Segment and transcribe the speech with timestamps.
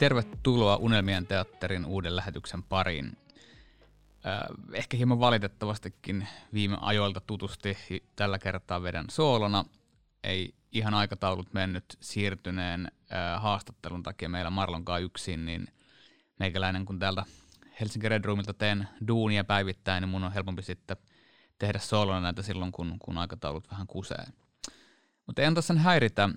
[0.00, 3.16] Tervetuloa Unelmien teatterin uuden lähetyksen pariin.
[4.72, 7.76] Ehkä hieman valitettavastikin viime ajoilta tutusti
[8.16, 9.64] tällä kertaa vedän soolona.
[10.24, 12.92] Ei ihan aikataulut mennyt siirtyneen
[13.36, 15.68] haastattelun takia meillä Marlonkaan yksin, niin
[16.38, 17.24] meikäläinen kun täältä
[17.80, 20.96] Helsinki Red Roomilta teen duunia päivittäin, niin mun on helpompi sitten
[21.58, 24.24] tehdä soolona näitä silloin, kun, kun aikataulut vähän kusee.
[25.26, 26.28] Mutta ei antaa sen häiritä.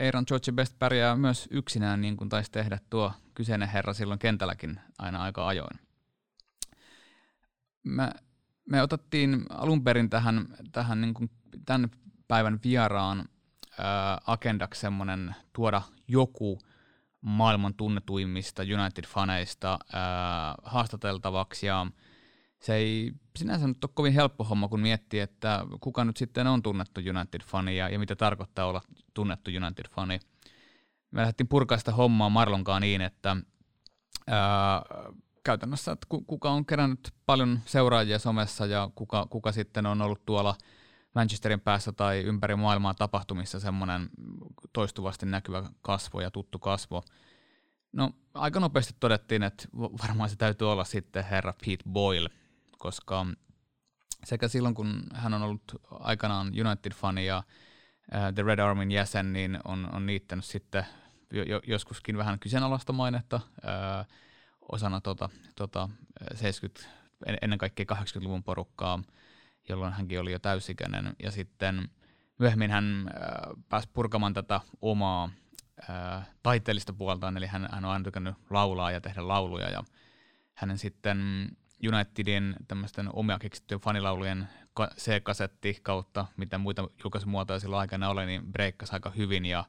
[0.00, 4.80] Aaron George Best pärjää myös yksinään, niin kuin taisi tehdä tuo kyseinen herra silloin kentälläkin
[4.98, 5.78] aina aika ajoin.
[7.82, 8.10] Me,
[8.70, 11.30] me otettiin alun perin tähän, tähän niin kuin
[11.66, 11.90] tämän
[12.28, 13.24] päivän vieraan
[13.78, 16.58] ää, agendaksi semmoinen tuoda joku
[17.20, 21.86] maailman tunnetuimmista United-faneista ää, haastateltavaksi ja
[22.62, 26.62] se ei sinänsä nyt ole kovin helppo homma, kun miettii, että kuka nyt sitten on
[26.62, 28.80] tunnettu United-fani ja, ja mitä tarkoittaa olla
[29.14, 30.20] tunnettu United-fani.
[31.10, 33.36] Me lähdettiin purkaa sitä hommaa Marlonkaan niin, että
[34.26, 34.82] ää,
[35.44, 40.54] käytännössä, että kuka on kerännyt paljon seuraajia somessa ja kuka, kuka sitten on ollut tuolla
[41.14, 44.10] Manchesterin päässä tai ympäri maailmaa tapahtumissa semmoinen
[44.72, 47.02] toistuvasti näkyvä kasvo ja tuttu kasvo.
[47.92, 49.64] No aika nopeasti todettiin, että
[50.02, 52.28] varmaan se täytyy olla sitten herra Pete Boyle,
[52.82, 53.26] koska
[54.24, 57.42] sekä silloin kun hän on ollut aikanaan United-fani ja
[58.14, 60.86] uh, The Red Armin jäsen, niin on, on niittänyt sitten
[61.30, 64.06] jo, joskuskin vähän kyseenalaista mainetta uh,
[64.72, 65.88] osana tota, tota
[66.34, 66.90] 70,
[67.42, 69.02] ennen kaikkea 80-luvun porukkaa,
[69.68, 71.16] jolloin hänkin oli jo täysikäinen.
[71.22, 71.88] Ja sitten
[72.38, 73.10] myöhemmin hän
[73.68, 75.30] pääsi purkamaan tätä omaa
[76.42, 79.84] taiteellista puoltaan, eli hän, hän on aina tykännyt laulaa ja tehdä lauluja, ja
[80.54, 81.48] hänen sitten
[81.88, 84.48] Unitedin tämmöisten omia keksittyjen fanilaulujen
[84.96, 89.64] C-kasetti kautta, mitä muita julkaisumuotoja silloin aikana oli, niin breikkasi aika hyvin ja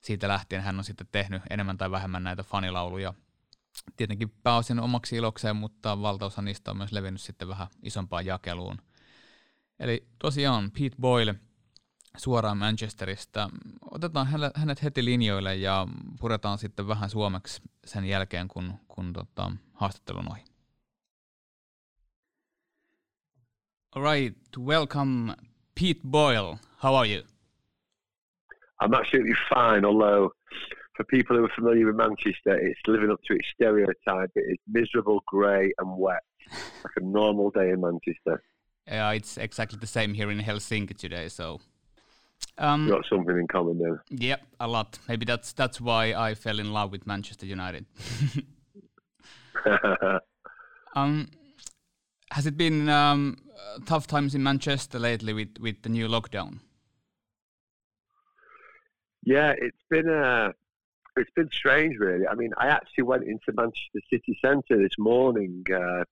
[0.00, 3.14] siitä lähtien hän on sitten tehnyt enemmän tai vähemmän näitä fanilauluja.
[3.96, 8.78] Tietenkin pääosin omaksi ilokseen, mutta valtaosa niistä on myös levinnyt sitten vähän isompaan jakeluun.
[9.80, 11.34] Eli tosiaan Pete Boyle
[12.16, 13.50] suoraan Manchesterista.
[13.90, 15.86] Otetaan hänet heti linjoille ja
[16.20, 20.47] puretaan sitten vähän suomeksi sen jälkeen, kun, kun tota, haastattelun ohi.
[23.94, 25.34] All right, welcome,
[25.74, 26.60] Pete Boyle.
[26.80, 27.22] How are you?
[28.80, 30.30] I'm absolutely fine, although
[30.94, 34.30] for people who are familiar with Manchester, it's living up to its stereotype.
[34.34, 38.42] It is miserable, grey, and wet, like a normal day in Manchester.
[38.86, 41.28] Yeah, it's exactly the same here in Helsinki today.
[41.30, 41.58] So,
[42.58, 44.04] um, got something in common there.
[44.10, 44.98] Yep, a lot.
[45.08, 47.86] Maybe that's that's why I fell in love with Manchester United.
[50.94, 51.30] um,
[52.32, 53.38] has it been um,
[53.86, 56.60] tough times in Manchester lately with, with the new lockdown?
[59.24, 60.52] Yeah, it's been uh,
[61.16, 62.26] it's been strange, really.
[62.26, 66.04] I mean, I actually went into Manchester City Centre this morning, uh,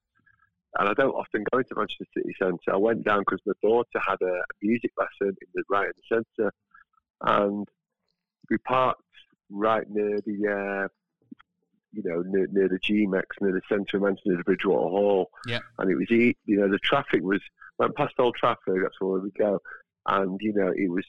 [0.77, 2.73] and I don't often go into Manchester City Centre.
[2.73, 6.23] I went down because my daughter had a music lesson in the right in the
[6.37, 6.51] centre,
[7.21, 7.67] and
[8.49, 9.01] we parked
[9.49, 10.87] right near the uh,
[11.97, 15.31] you know, near, near the GMEX, near the centre of Manchester, near the Bridgewater Hall.
[15.47, 15.59] Yeah.
[15.79, 17.41] And it was, you know, the traffic was,
[17.79, 19.59] went past Old Trafford, that's where we go.
[20.07, 21.05] And, you know, it was,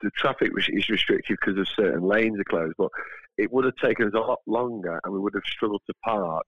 [0.00, 2.90] the traffic was, is restricted because of certain lanes are closed, but
[3.36, 6.46] it would have taken us a lot longer and we would have struggled to park.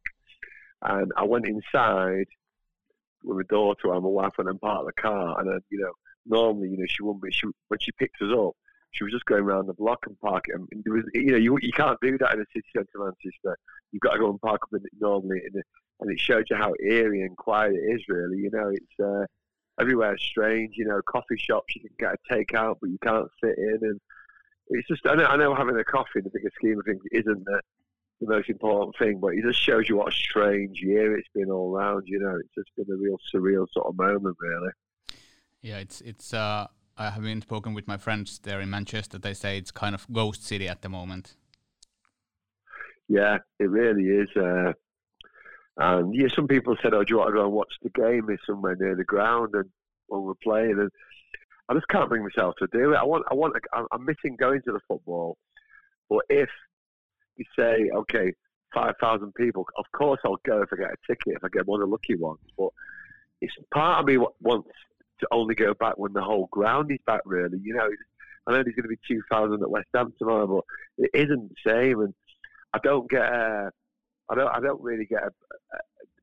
[0.82, 2.26] And I went inside
[3.24, 5.40] with my daughter and my wife and then parked the car.
[5.40, 5.92] And then, you know,
[6.26, 8.52] normally, you know, she wouldn't be, she, when she picked us up,
[8.92, 10.66] she was just going around the block and parking.
[10.70, 13.56] And there was, you know, you, you can't do that in a city centre Manchester.
[13.92, 15.62] You've got to go and park up in it normally, the,
[16.00, 18.02] and it shows you how eerie and quiet it is.
[18.08, 19.26] Really, you know, it's uh,
[19.80, 20.74] everywhere strange.
[20.76, 24.00] You know, coffee shops you can get a takeout, but you can't sit in, and
[24.68, 25.02] it's just.
[25.06, 27.60] I know, I know having a coffee in the bigger scheme of things isn't the,
[28.20, 31.50] the most important thing, but it just shows you what a strange year it's been
[31.50, 32.04] all around.
[32.06, 34.70] You know, it's just been a real surreal sort of moment, really.
[35.62, 36.34] Yeah, it's it's.
[36.34, 36.66] uh
[37.00, 39.18] I have been spoken with my friends there in Manchester.
[39.18, 41.34] They say it's kind of ghost city at the moment.
[43.08, 44.28] Yeah, it really is.
[44.36, 44.74] Uh,
[45.78, 48.28] and yeah, some people said, "Oh, do you want to go and watch the game?
[48.28, 49.70] Is somewhere near the ground and
[50.08, 50.90] when we're playing." And
[51.70, 52.96] I just can't bring myself to do it.
[52.96, 55.38] I want, I want, I'm missing going to the football.
[56.10, 56.50] But if
[57.36, 58.34] you say, okay,
[58.74, 61.66] five thousand people, of course I'll go if I get a ticket, if I get
[61.66, 62.40] one of the lucky ones.
[62.58, 62.68] But
[63.40, 64.68] it's part of me wants
[65.20, 67.22] to only go back when the whole ground is back.
[67.24, 67.88] Really, you know,
[68.46, 70.64] I know there's going to be two thousand at West Ham tomorrow, but
[71.04, 72.00] it isn't the same.
[72.00, 72.14] And
[72.74, 73.70] I don't get, a,
[74.28, 75.30] I don't, I don't really get, a,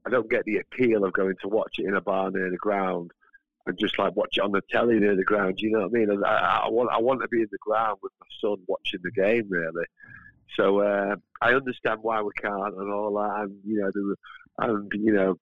[0.06, 2.58] I don't get the appeal of going to watch it in a bar near the
[2.58, 3.12] ground.
[3.68, 5.60] and just like watch it on the telly near the ground.
[5.60, 6.24] You know what I mean?
[6.24, 9.12] I, I, want I want to be in the ground with my son watching the
[9.12, 9.86] game really.
[10.56, 14.16] So uh, I understand why we can't and all that, and you know, the,
[14.60, 15.36] and you know,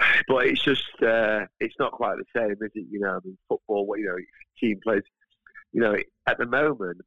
[0.28, 2.86] but it's just uh, it's not quite the same, is it?
[2.90, 4.16] You know, I mean, football, What you know,
[4.58, 5.02] team plays.
[5.72, 7.00] You know, at the moment,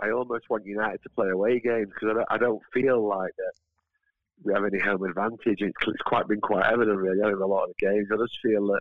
[0.00, 3.32] I almost want United to play away games because I don't, I don't feel like
[3.36, 3.52] that
[4.44, 5.60] we have any home advantage.
[5.60, 8.08] It's, it's quite been quite evident really in a lot of the games.
[8.12, 8.80] I just feel that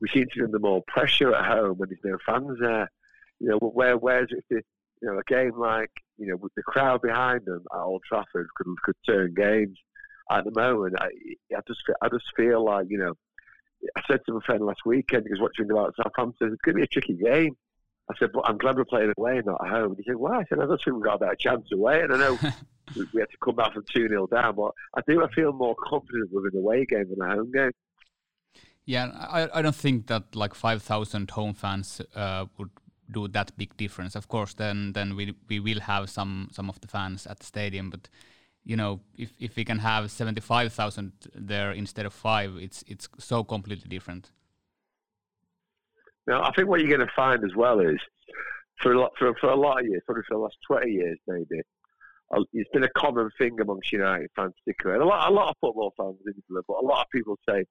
[0.00, 2.90] we seem to be under more pressure at home when there's no fans there.
[3.40, 4.62] You know, where where's if the,
[5.00, 8.48] you know a game like you know with the crowd behind them at Old Trafford
[8.56, 9.78] could could turn games.
[10.30, 11.08] At the moment, I,
[11.56, 13.14] I just I just feel like you know.
[13.96, 16.78] I said to my friend last weekend, he was watching about Southampton, it's going to
[16.78, 17.56] be a tricky game.
[18.08, 19.90] I said, but I'm glad we're playing away and not at home.
[19.90, 20.38] And he said, why?
[20.38, 22.00] I said, I just think we've got a better chance away.
[22.00, 22.38] And I know
[23.12, 25.74] we had to come back from 2 0 down, but I think I feel more
[25.82, 27.72] confident with an away game than a home game.
[28.84, 32.70] Yeah, I, I don't think that like 5,000 home fans uh, would
[33.10, 34.16] do that big difference.
[34.16, 37.46] Of course, then then we we will have some some of the fans at the
[37.46, 38.08] stadium, but
[38.64, 43.44] you know, if if we can have 75,000 there instead of five, it's it's so
[43.44, 44.30] completely different.
[46.26, 47.98] Now, I think what you're going to find as well is
[48.80, 51.18] for a lot for, for a lot of years, probably for the last 20 years,
[51.26, 51.62] maybe.
[52.54, 55.02] It's been a common thing amongst United fans, particularly.
[55.02, 57.62] A lot, a lot of football fans in but a lot of people say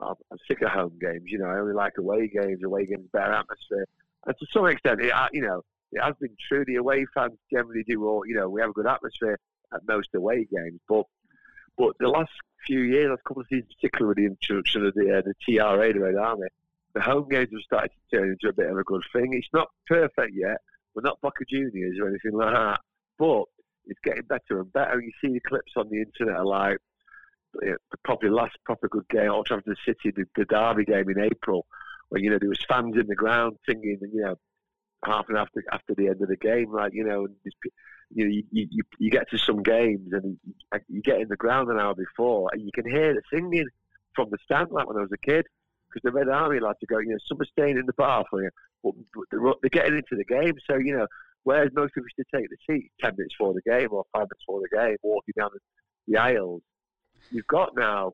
[0.00, 1.24] I'm, I'm sick of home games.
[1.26, 2.60] You know, I only like away games.
[2.64, 3.86] Away games, better atmosphere.
[4.26, 6.64] And to some extent, it, uh, you know, it has been true.
[6.64, 8.24] The away fans generally do all.
[8.24, 9.38] You know, we have a good atmosphere
[9.74, 11.04] at most away games, but
[11.76, 12.30] but the last
[12.66, 15.92] few years, last couple of seasons, particularly with the introduction of the uh, the TRA,
[15.92, 16.48] the Red Army,
[16.94, 19.32] the home games have started to turn into a bit of a good thing.
[19.32, 20.58] It's not perfect yet.
[20.94, 22.80] We're not Boca Juniors or anything like that,
[23.18, 23.44] but
[23.86, 25.00] it's getting better and better.
[25.00, 26.78] You see the clips on the internet are like
[27.60, 31.20] the probably last proper good game, Old Trafford City, the, city the Derby game in
[31.20, 31.66] April,
[32.08, 34.36] where you know there was fans in the ground singing, and you know,
[35.04, 37.26] half an hour after after the end of the game, like you know,
[38.14, 40.38] you you, you, get to some games and
[40.88, 43.66] you, get in the ground an hour before, and you can hear the singing
[44.14, 45.46] from the stand like when I was a kid
[45.94, 48.24] because the Red Army like to go, you know, some are staying in the bar
[48.28, 48.50] for you,
[48.82, 48.92] but,
[49.30, 50.54] they're, they're, getting into the game.
[50.68, 51.06] So, you know,
[51.44, 54.22] whereas most people used to take the seat 10 minutes before the game or five
[54.22, 55.50] minutes before the game, walking down
[56.06, 56.62] the, aisles,
[57.30, 58.12] you've got now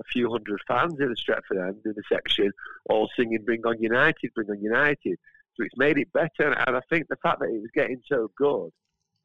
[0.00, 2.50] a few hundred fans in the Stretford end in the section,
[2.90, 5.18] all singing "Bring on United, Bring on United."
[5.54, 8.30] So it's made it better, and I think the fact that it was getting so
[8.36, 8.70] good,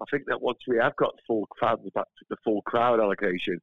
[0.02, 3.60] I think that once we have got full fans back to the full crowd allocation,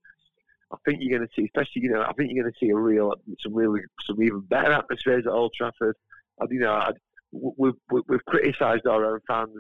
[0.73, 2.71] I think you're going to see, especially you know, I think you're going to see
[2.71, 5.97] a real, some really, some even better atmospheres at Old Trafford.
[6.41, 6.91] And you know, I,
[7.31, 9.51] we've, we've criticised our own fans.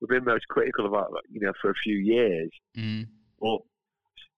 [0.00, 2.50] We've been most critical about, you know, for a few years.
[2.76, 3.06] Mm.
[3.40, 3.58] But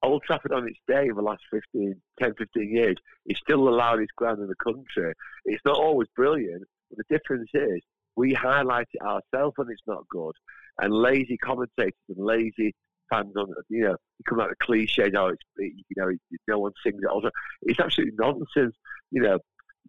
[0.02, 2.96] Old Trafford on its day in the last 15, 10, 15 years
[3.26, 5.12] is still the loudest ground in the country.
[5.44, 7.82] It's not always brilliant, but the difference is
[8.17, 10.35] we highlight it ourselves when it's not good.
[10.81, 12.75] And lazy commentators and lazy
[13.11, 16.11] fans on, you know, you come out the cliche, oh, it's, you know,
[16.49, 17.06] no one sings it.
[17.06, 17.31] Also,
[17.62, 18.75] it's absolutely nonsense.
[19.11, 19.38] You know,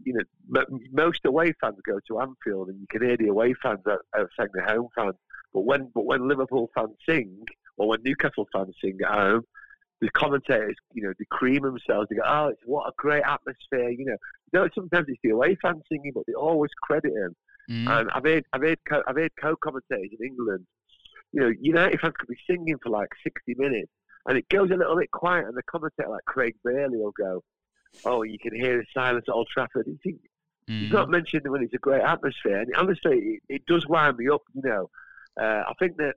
[0.03, 3.53] you know, m- most away fans go to Anfield, and you can hear the away
[3.61, 5.15] fans out, out the home fans.
[5.53, 7.45] But when, but when Liverpool fans sing,
[7.77, 9.43] or when Newcastle fans sing at home,
[10.01, 12.07] the commentators, you know, they cream themselves.
[12.09, 14.17] They go, "Oh, it's what a great atmosphere!" You know,
[14.51, 17.33] you know, sometimes it's the away fans singing, but they always credit him.
[17.69, 17.87] Mm.
[17.87, 20.65] And I've heard, I've heard, co- I've heard co-commentators in England.
[21.31, 23.91] You know, United fans could be singing for like sixty minutes,
[24.27, 27.43] and it goes a little bit quiet, and the commentator like Craig Bailey will go,
[28.05, 30.17] "Oh, you can hear the silence at Old Trafford." You think
[30.69, 30.81] mm.
[30.81, 34.29] he's not mentioned when it's a great atmosphere, and honestly, it, it does wind me
[34.29, 34.41] up.
[34.53, 34.89] You know,
[35.41, 36.15] uh, I think that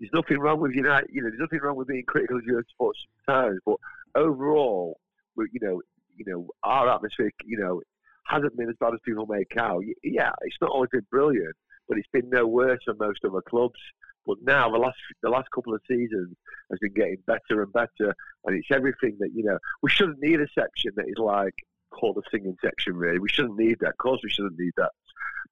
[0.00, 1.10] there's nothing wrong with United.
[1.12, 3.76] You know, there's nothing wrong with being critical of your sports sometimes, but
[4.16, 4.98] overall,
[5.36, 5.80] we, you know,
[6.16, 7.82] you know, our atmosphere, you know,
[8.24, 9.82] hasn't been as bad as people make out.
[10.02, 11.54] Yeah, it's not always been brilliant,
[11.88, 13.78] but it's been no worse than most other clubs.
[14.26, 16.36] But now the last the last couple of seasons
[16.70, 18.14] has been getting better and better,
[18.44, 19.58] and it's everything that you know.
[19.82, 21.54] We shouldn't need a section that is like
[21.90, 22.96] called a singing section.
[22.96, 23.90] Really, we shouldn't need that.
[23.90, 24.92] Of course, we shouldn't need that.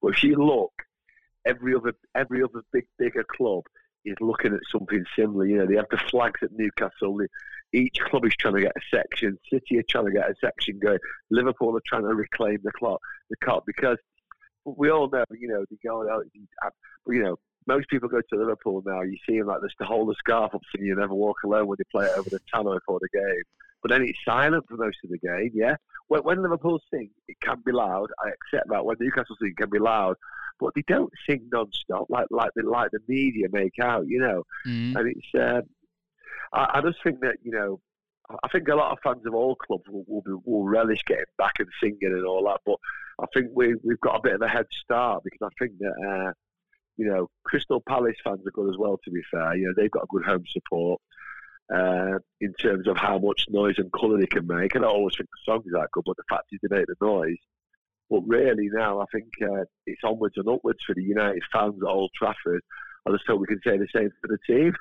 [0.01, 0.71] But if you look,
[1.45, 3.63] every other every other big bigger club
[4.05, 5.45] is looking at something similar.
[5.45, 7.19] You know, they have the flags at Newcastle.
[7.73, 9.37] Each club is trying to get a section.
[9.51, 10.99] City are trying to get a section going.
[11.29, 13.97] Liverpool are trying to reclaim the clock, the cup because
[14.65, 16.25] we all know, you know, they go out.
[17.07, 19.01] You know, most people go to Liverpool now.
[19.01, 21.67] You see them like this to hold the scarf up, so you never walk alone
[21.67, 23.43] when they play it over the tunnel before the game.
[23.81, 25.51] But then it's silent for most of the game.
[25.53, 25.75] Yeah,
[26.07, 28.09] when, when Liverpool sing, it can be loud.
[28.23, 28.85] I accept that.
[28.85, 30.17] When Newcastle sing, it can be loud
[30.61, 34.43] but they don't sing non-stop like like the like the media make out, you know.
[34.67, 34.95] Mm.
[34.95, 35.63] And it's um,
[36.53, 37.79] I, I, just think that you know
[38.43, 41.25] I think a lot of fans of all clubs will, will, be, will relish getting
[41.37, 42.61] back and singing and all that.
[42.65, 42.77] But
[43.19, 46.27] I think we we've got a bit of a head start because I think that
[46.27, 46.31] uh,
[46.95, 48.99] you know Crystal Palace fans are good as well.
[49.03, 51.01] To be fair, you know they've got a good home support
[51.73, 54.75] uh, in terms of how much noise and colour they can make.
[54.75, 56.95] And I always think the songs are good, but the fact is they make the
[57.01, 57.37] noise.
[58.09, 61.87] But really now, I think uh, it's onwards and upwards for the United fans at
[61.87, 62.61] Old Trafford.
[63.07, 64.73] I just hope we can say the same for the team.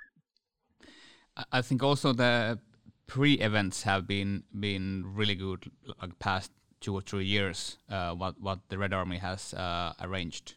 [1.52, 2.58] I think also the
[3.06, 5.70] pre-events have been been really good,
[6.02, 7.78] like past two or three years.
[7.88, 10.54] Uh, what what the Red Army has uh, arranged.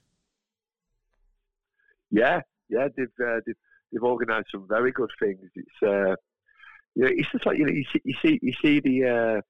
[2.09, 3.55] Yeah, yeah, they've, uh, they've
[3.93, 5.49] they've organised some very good things.
[5.55, 6.15] It's uh,
[6.95, 9.41] you know, it's just like you know, you see, you see, you see the uh,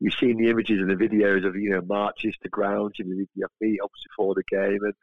[0.00, 3.24] you've seen the images and the videos of you know marches to grounds, you know,
[3.34, 4.94] your feet up before the game, and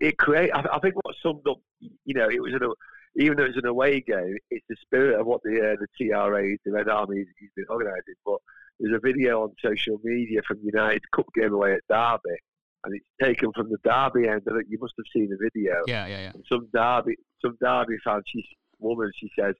[0.00, 0.50] it create.
[0.52, 2.72] I, I think what summed up, you know, it was an
[3.16, 6.56] even though it's an away game, it's the spirit of what the uh, the TRA,
[6.64, 8.14] the Red Army, has been organising.
[8.24, 8.38] But
[8.78, 12.38] there's a video on social media from United Cup game away at Derby,
[12.84, 14.42] and it's taken from the Derby end.
[14.46, 15.82] And you must have seen the video.
[15.86, 16.32] Yeah, yeah, yeah.
[16.34, 18.44] And some Derby, some Derby fan, she's
[18.78, 19.54] woman, she says,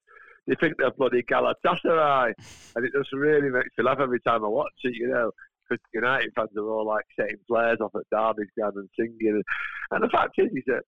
[0.46, 2.32] "They think they're bloody Galatasaray,"
[2.76, 4.94] and it just really makes me laugh every time I watch it.
[4.94, 5.30] You know,
[5.68, 9.42] because United fans are all like setting flares off at Derby's ground and singing,
[9.90, 10.82] and the fact is, is that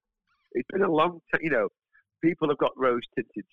[0.52, 1.40] it's been a long time.
[1.42, 1.68] You know,
[2.22, 3.44] people have got rose tinted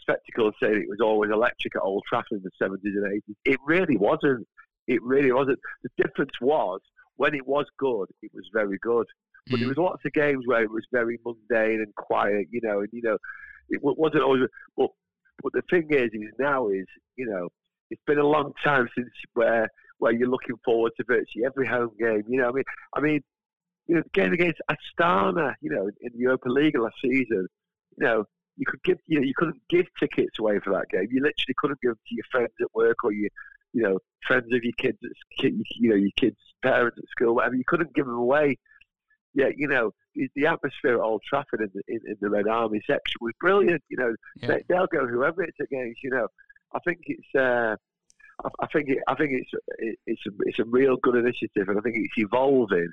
[0.00, 3.34] spectacles saying it was always electric at Old Trafford in the 70s and 80s.
[3.44, 4.46] It really wasn't.
[4.86, 5.58] It really wasn't.
[5.82, 6.80] The difference was
[7.16, 9.06] when it was good, it was very good.
[9.48, 9.60] But mm.
[9.60, 12.88] there was lots of games where it was very mundane and quiet, you know, and
[12.92, 13.18] you know,
[13.70, 14.42] it wasn't always.
[14.76, 14.90] But
[15.42, 17.48] but the thing is, is now is you know,
[17.90, 19.68] it's been a long time since where
[19.98, 22.24] where you're looking forward to virtually every home game.
[22.28, 23.20] You know, I mean, I mean,
[23.86, 27.46] you know, the game against Astana, you know, in the Europa League last season,
[27.96, 28.24] you know,
[28.56, 31.08] you could give you know you couldn't give tickets away for that game.
[31.10, 33.30] You literally couldn't give them to your friends at work or your
[33.76, 34.98] you know friends of your kids,
[35.38, 37.54] you know your kids' parents at school, whatever.
[37.54, 38.58] You couldn't give them away.
[39.34, 42.80] Yeah, you know the atmosphere at Old Trafford in the, in, in the Red Army
[42.86, 43.82] section was brilliant.
[43.90, 44.56] You know yeah.
[44.66, 46.02] they, will go whoever it's against.
[46.02, 46.28] You know,
[46.74, 47.34] I think it's.
[47.34, 47.76] Uh,
[48.60, 49.50] I think it, I think it's
[50.06, 52.88] it's a, it's a real good initiative, and I think it's evolving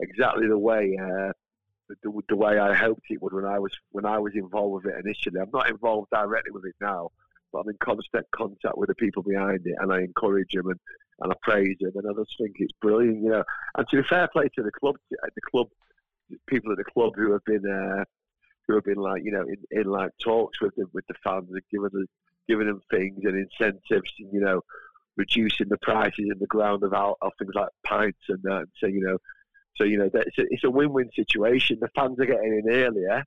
[0.00, 1.32] exactly the way uh,
[2.02, 4.94] the, the, way I hoped it would when I was when I was involved with
[4.94, 5.40] it initially.
[5.40, 7.10] I'm not involved directly with it now,
[7.52, 10.80] but I'm in constant contact with the people behind it, and I encourage them and,
[11.20, 13.44] and I praise them, and I just think it's brilliant, you know.
[13.76, 15.68] And to be fair play to the club, the club
[16.46, 18.04] people at the club who have been uh,
[18.66, 21.48] who have been like you know in, in like talks with them with the fans
[21.50, 22.06] and giving them
[22.48, 24.62] giving them things and incentives, and, you know,
[25.16, 28.58] reducing the prices in the ground of, of things like pints and that.
[28.58, 29.18] And so you know
[29.78, 31.78] so you know, it's a, it's a win-win situation.
[31.80, 33.24] The fans are getting in earlier,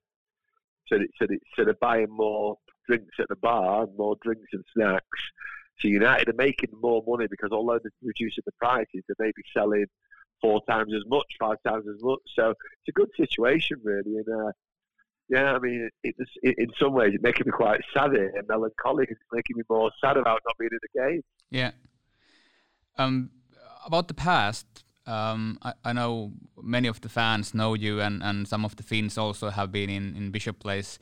[0.88, 2.58] so so, so they're buying more
[2.88, 5.20] drinks at the bar, more drinks and snacks.
[5.80, 9.44] So United are making more money because although they're reducing the prices, they may be
[9.56, 9.86] selling
[10.42, 12.20] four times as much, five times as much.
[12.36, 14.18] So it's a good situation, really.
[14.18, 14.52] And uh,
[15.30, 19.10] yeah, I mean, it, it, in some ways, it's making me quite sad and melancholic.
[19.10, 21.22] It's making me more sad about not being in the game.
[21.50, 21.72] Yeah.
[22.98, 23.32] Um,
[23.86, 28.48] about the past, um, I, I, know many of the fans know you, and, and
[28.48, 31.00] some of the Finns also have been in, in Bishop Blaze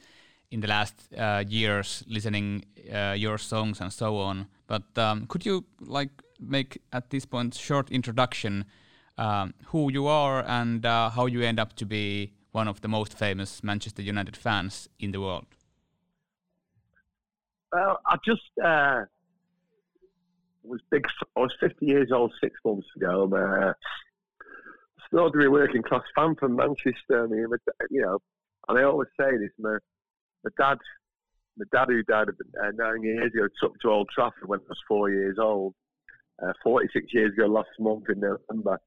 [0.52, 4.48] in the last uh, years, listening uh, your songs and so on.
[4.68, 8.66] But um, could you like make at this point short introduction
[9.18, 12.88] um, who you are and uh, how you end up to be one of the
[12.88, 15.46] most famous Manchester United fans in the world?
[17.72, 19.04] Well, I just uh,
[20.64, 21.06] was big.
[21.36, 23.24] I was 50 years old six months ago.
[23.24, 23.76] I'm a
[25.12, 27.24] ordinary working class fan from Manchester.
[27.24, 27.46] I mean,
[27.90, 28.20] you know,
[28.68, 29.52] and I always say this.
[29.60, 29.78] My,
[30.44, 30.78] my dad,
[31.58, 34.78] my dad who died uh, nine years ago, took to Old Trafford when I was
[34.88, 35.74] four years old.
[36.42, 38.80] Uh, 46 years ago, last month in November,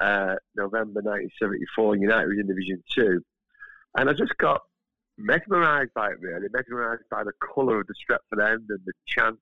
[0.00, 3.22] uh, November 1974, United was in Division Two,
[3.96, 4.62] and I just got
[5.18, 9.38] mesmerised by it really, mesmerised by the colour of the Stretford end and the chant.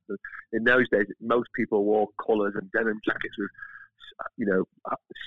[0.52, 3.50] In those days, most people wore colours and denim jackets with,
[4.36, 4.64] you know,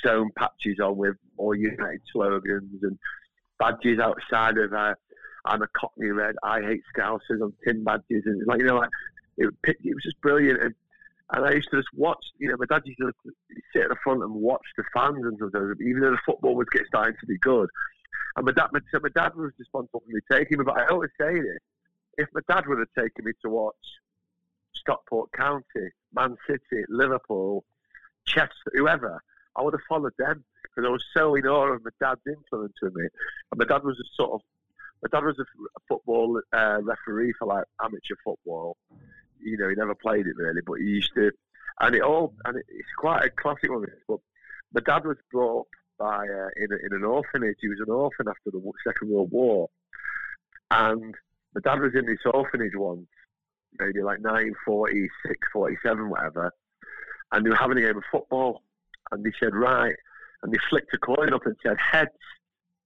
[0.04, 2.98] sewn patches on with all United slogans and
[3.60, 4.74] badges outside of.
[4.74, 4.96] Uh,
[5.46, 6.36] I'm a Cockney Red.
[6.44, 8.90] I hate Scousers on tin badges and like you know, like
[9.38, 10.62] it, it was just brilliant.
[10.62, 10.76] And,
[11.32, 13.12] and I used to just watch, you know, my dad used to
[13.72, 16.68] sit at the front and watch the fans and sometimes, even though the football was
[16.72, 17.70] getting starting to be good,
[18.36, 20.66] and my dad, my, so my dad was responsible for me taking me.
[20.66, 21.60] But I always say this:
[22.18, 23.76] if my dad would have taken me to watch
[24.76, 27.64] Stockport County, Man City, Liverpool,
[28.26, 29.22] Chester, whoever,
[29.56, 32.74] I would have followed them because I was so in awe of my dad's influence
[32.82, 33.04] with me.
[33.52, 34.42] And my dad was a sort of,
[35.02, 35.46] my dad was a,
[35.88, 38.78] football uh, referee for like amateur football.
[39.42, 41.32] you know, he never played it really, but he used to,
[41.80, 43.86] and it all, and it, it's quite a classic one.
[44.08, 44.20] But
[44.74, 47.58] my dad was brought up by uh, in, in an orphanage.
[47.62, 49.70] He was an orphan after the Second World War,
[50.72, 51.16] and
[51.56, 53.08] my dad was in this orphanage once,
[53.80, 56.52] maybe like 1946, 47, whatever,
[57.32, 58.64] and they were having a game of football,
[59.12, 59.96] and they said right,
[60.44, 62.10] and they flicked a coin up and said heads,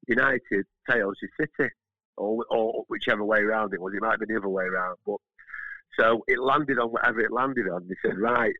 [0.07, 1.69] United, tails, your City,
[2.17, 3.93] or, or whichever way around it was.
[3.93, 5.17] It might have been the other way around, but
[5.99, 7.87] so it landed on whatever it landed on.
[7.87, 8.53] They said right,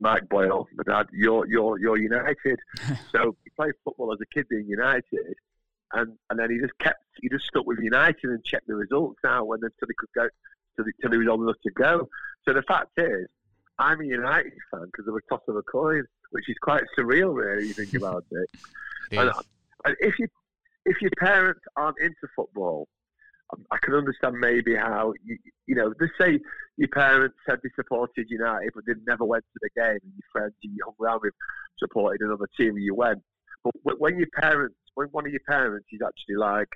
[0.00, 2.58] Mike Boyle, my dad, you're you're you're United.
[3.12, 5.34] so he played football as a kid being United,
[5.92, 9.20] and and then he just kept he just stuck with United and checked the results
[9.26, 10.28] out when until he could go
[10.76, 12.08] till he, till he was old enough to go.
[12.46, 13.26] So the fact is,
[13.78, 17.34] I'm a United fan because of a toss of a coin, which is quite surreal,
[17.34, 17.68] really.
[17.68, 18.50] You think about it.
[19.10, 19.30] it and,
[19.84, 20.28] and if you
[20.90, 22.88] if your parents aren't into football,
[23.52, 25.92] um, I can understand maybe how you, you know.
[26.00, 26.40] Let's say
[26.76, 30.28] your parents said they supported United, but they never went to the game, and your
[30.32, 31.34] friends you hung around with
[31.78, 33.22] supported another team, and you went.
[33.84, 36.68] But when your parents, when one of your parents is actually like,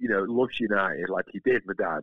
[0.00, 2.00] you know, loves United like he did, my dad,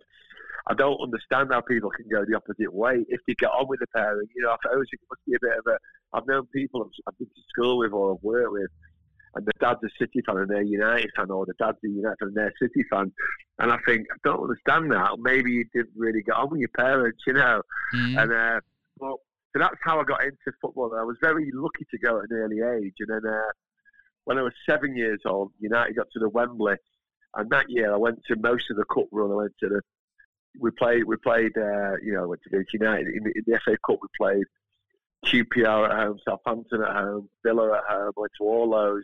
[0.67, 3.79] I don't understand how people can go the opposite way if they get on with
[3.81, 4.29] the parent.
[4.35, 5.77] You know, I always it must be a bit of a.
[6.13, 8.71] I've known people I've been to school with or I've worked with
[9.35, 12.17] and the dad's a City fan and they're United fan, or the dad's a United
[12.19, 13.11] fan and they're City fan.
[13.59, 15.19] And I think I don't understand that.
[15.19, 17.61] Maybe you didn't really get on with your parents, you know.
[17.95, 18.17] Mm-hmm.
[18.17, 18.59] And uh,
[18.99, 19.19] well,
[19.53, 20.93] so that's how I got into football.
[20.97, 23.51] I was very lucky to go at an early age, and then uh,
[24.25, 26.75] when I was seven years old, United got to the Wembley,
[27.35, 29.31] and that year I went to most of the cup run.
[29.31, 29.81] I went to the
[30.59, 33.59] we played we played uh, you know went to Leeds United in the, in the
[33.63, 33.99] FA Cup.
[34.01, 34.45] We played
[35.25, 38.11] QPR at home, Southampton at home, Villa at home.
[38.15, 39.03] Went to all those.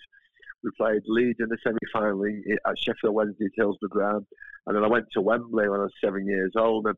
[0.64, 2.26] We played Leeds in the semi-final
[2.66, 4.26] at Sheffield Wednesday Hillsborough Ground,
[4.66, 6.88] and then I went to Wembley when I was seven years old.
[6.88, 6.96] And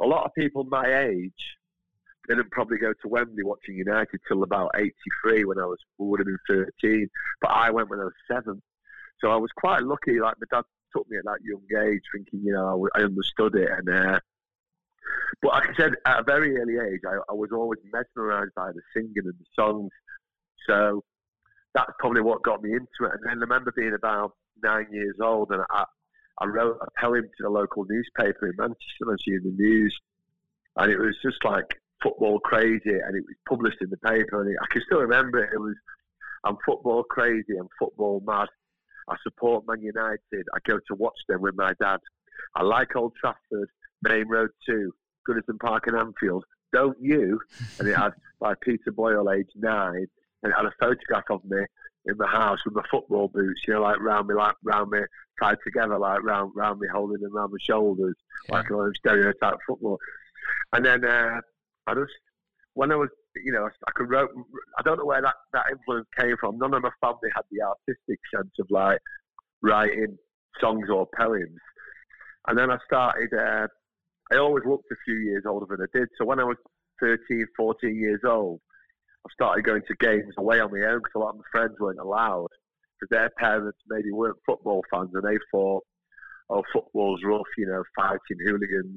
[0.00, 1.56] a lot of people my age
[2.28, 6.26] didn't probably go to Wembley watching United till about '83 when I was would have
[6.26, 7.08] been 13,
[7.40, 8.60] but I went when I was seven.
[9.20, 10.18] So I was quite lucky.
[10.18, 13.70] Like my dad took me at that young age, thinking you know I, understood it,
[13.70, 14.20] and uh,
[15.42, 18.72] but like I said, at a very early age, I, I was always mesmerised by
[18.72, 19.90] the singing and the songs.
[20.66, 21.02] So
[21.74, 23.12] that's probably what got me into it.
[23.12, 25.84] And then I remember being about nine years old, and I,
[26.40, 29.96] I wrote a poem to the local newspaper in Manchester, and she in the news,
[30.76, 31.66] and it was just like
[32.02, 35.44] football crazy, and it was published in the paper, and it, I can still remember
[35.44, 35.50] it.
[35.52, 35.76] It was,
[36.44, 38.48] I'm football crazy, I'm football mad.
[39.08, 40.18] I support Man United.
[40.32, 42.00] I go to watch them with my dad.
[42.54, 43.68] I like Old Trafford.
[44.08, 44.92] Maine Road 2,
[45.28, 46.44] Goodison Park and Anfield.
[46.72, 47.40] Don't you?
[47.78, 50.06] And it had by Peter Boyle, age nine,
[50.42, 51.64] and it had a photograph of me
[52.06, 55.00] in the house with my football boots, you know, like round me, like round me,
[55.40, 58.14] tied together, like round round me, holding them around my shoulders,
[58.48, 58.56] yeah.
[58.56, 59.98] like a stereotype football.
[60.72, 61.40] And then uh,
[61.86, 62.12] I just,
[62.74, 63.08] when I was,
[63.44, 64.28] you know, I could write.
[64.78, 66.58] I don't know where that, that influence came from.
[66.58, 69.00] None of my family had the artistic sense of like
[69.62, 70.16] writing
[70.60, 71.60] songs or poems.
[72.48, 73.66] And then I started uh,
[74.32, 76.08] I always looked a few years older than I did.
[76.18, 76.56] So when I was
[77.00, 78.60] 13, 14 years old,
[79.26, 81.74] I started going to games away on my own because a lot of my friends
[81.78, 82.48] weren't allowed
[82.98, 85.84] because their parents maybe weren't football fans and they thought,
[86.50, 88.96] oh, football's rough, you know, fighting hooligans,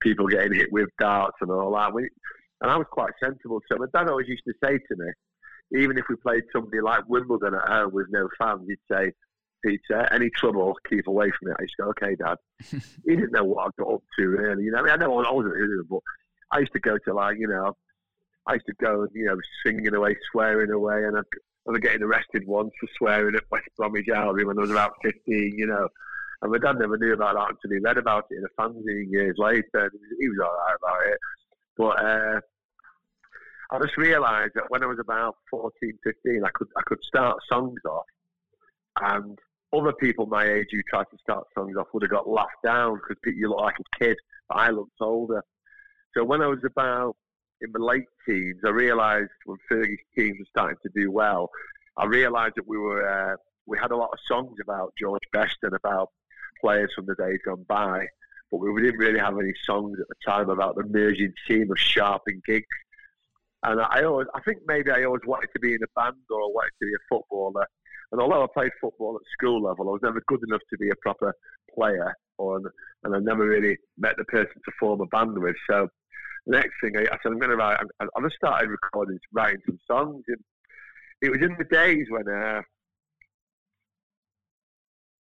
[0.00, 1.92] people getting hit with darts and all that.
[1.94, 3.60] and I was quite sensible.
[3.70, 7.08] So my dad always used to say to me, even if we played somebody like
[7.08, 9.12] Wimbledon at home with no fans, he'd say,
[9.64, 11.56] Peter, any trouble, keep away from it.
[11.58, 12.36] I used to go, okay, Dad.
[13.04, 14.64] he didn't know what I got up to, really.
[14.64, 16.00] You know, I mean, I know I wasn't doing but
[16.52, 17.76] I used to go to, like, you know,
[18.46, 21.80] I used to go and, you know, singing away, swearing away, and I, I was
[21.80, 25.66] getting arrested once for swearing at West Bromwich Albion when I was about 15, you
[25.66, 25.88] know.
[26.40, 29.10] And my dad never knew about that until he read about it in a fanzine
[29.10, 29.64] years later.
[29.74, 29.90] And
[30.20, 31.18] he was all right about it.
[31.76, 32.40] But uh,
[33.72, 37.38] I just realised that when I was about 14, 15, I could I could start
[37.50, 38.04] songs off
[39.00, 39.38] and
[39.72, 42.94] other people my age who tried to start songs off would have got laughed down
[42.96, 44.16] because you look like a kid,
[44.48, 45.42] but I looked older.
[46.16, 47.16] So when I was about
[47.60, 51.50] in my late teens, I realised when Fergie's teams were starting to do well,
[51.96, 55.56] I realised that we were uh, we had a lot of songs about George Best
[55.62, 56.10] and about
[56.60, 58.06] players from the days gone by,
[58.50, 61.78] but we didn't really have any songs at the time about the merging team of
[61.78, 62.66] Sharpe and Giggs.
[63.64, 66.40] And I always, I think maybe I always wanted to be in a band or
[66.40, 67.66] I wanted to be a footballer.
[68.12, 70.90] And although I played football at school level, I was never good enough to be
[70.90, 71.34] a proper
[71.74, 72.56] player, or,
[73.04, 75.56] and I never really met the person to form a band with.
[75.68, 75.88] So
[76.46, 77.78] the next thing I, I said, I'm going to write.
[78.00, 80.38] I, I just started recording, writing some songs, and
[81.20, 82.62] it was in the days when uh,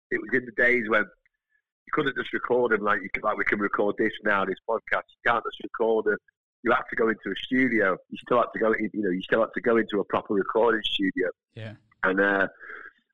[0.10, 3.46] it was in the days when you couldn't just record them like you like we
[3.46, 5.04] can record this now, this podcast.
[5.10, 6.18] You can't just record them.
[6.64, 7.98] You have to go into a studio.
[8.10, 10.34] You still have to go, you know, you still have to go into a proper
[10.36, 11.30] recording studio.
[11.56, 11.74] Yeah.
[12.04, 12.48] And uh,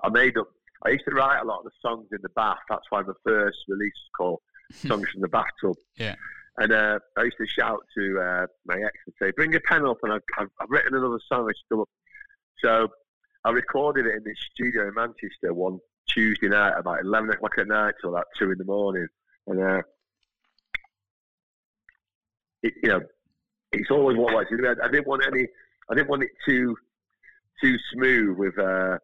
[0.04, 0.47] I made up.
[0.86, 2.60] I used to write a lot of the songs in the bath.
[2.69, 4.39] That's why the first release was called
[4.73, 6.15] "Songs from the Bathtub." Yeah.
[6.60, 9.86] And uh, I used to shout to uh, my ex and say, "Bring a pen
[9.86, 11.50] up," and I've, I've, I've written another song.
[11.50, 11.89] I still up.
[12.63, 12.88] So
[13.43, 17.67] I recorded it in this studio in Manchester one Tuesday night about eleven o'clock at
[17.67, 19.08] night till about two in the morning,
[19.47, 19.82] and uh,
[22.63, 23.02] it, you know,
[23.71, 24.76] it's always what I like to do.
[24.82, 25.47] I didn't want any.
[25.89, 26.76] I didn't want it too
[27.62, 28.58] too smooth with.
[28.58, 28.98] Uh,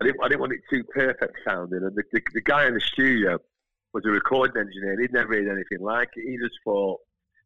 [0.00, 0.20] I didn't.
[0.22, 1.82] I didn't want it too perfect sounding.
[1.82, 3.38] And the, the, the guy in the studio
[3.92, 5.00] was a recording engineer.
[5.00, 6.28] He'd never heard anything like it.
[6.28, 6.98] He just thought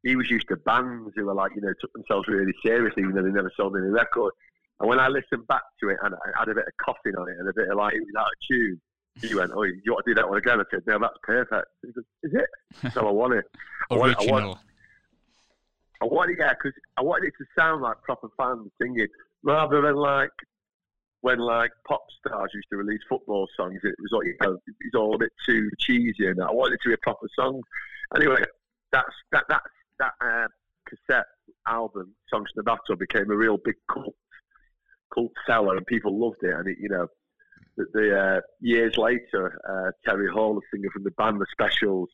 [0.02, 3.16] he was used to bands who were like, you know, took themselves really seriously, even
[3.16, 4.33] though they never sold any record.
[4.79, 7.29] And when I listened back to it and I had a bit of coughing on
[7.29, 8.81] it and a bit of like it was out of tune,
[9.20, 11.66] he went, "Oh, you want to do that one again?" I said, "No, that's perfect."
[11.83, 13.46] He goes, "Is it?" So I want it.
[13.90, 14.59] I want, I want,
[16.02, 19.07] I want it, yeah, because I wanted it to sound like proper fans singing,
[19.46, 20.32] rather than like
[21.20, 23.80] when like pop stars used to release football songs.
[23.82, 26.74] It was like you know, it was all a bit too cheesy, and I wanted
[26.74, 27.62] it to be a proper song.
[28.14, 28.44] Anyway,
[28.92, 29.62] that's that that
[29.98, 30.48] that uh,
[30.88, 31.26] cassette
[31.66, 34.14] album, "Songs from the Bathtub," became a real big cult
[35.14, 36.54] cult seller, and people loved it.
[36.54, 37.06] And it, you know,
[37.76, 42.11] the, the uh, years later, uh, Terry Hall, the singer from the band The Specials,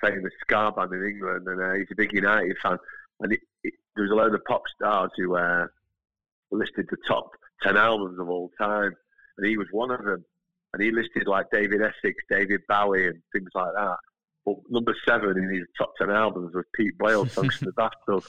[0.00, 2.78] famous ska band in England, and uh, he's a big United fan.
[3.20, 5.66] And it, it, there was a load of pop stars who uh,
[6.50, 7.30] listed the top
[7.62, 8.92] ten albums of all time,
[9.38, 10.24] and he was one of them.
[10.72, 13.96] And he listed like David Essex, David Bowie, and things like that.
[14.44, 18.24] But number seven in his top ten albums was Pete Boyle, "Songs from the Bathtub."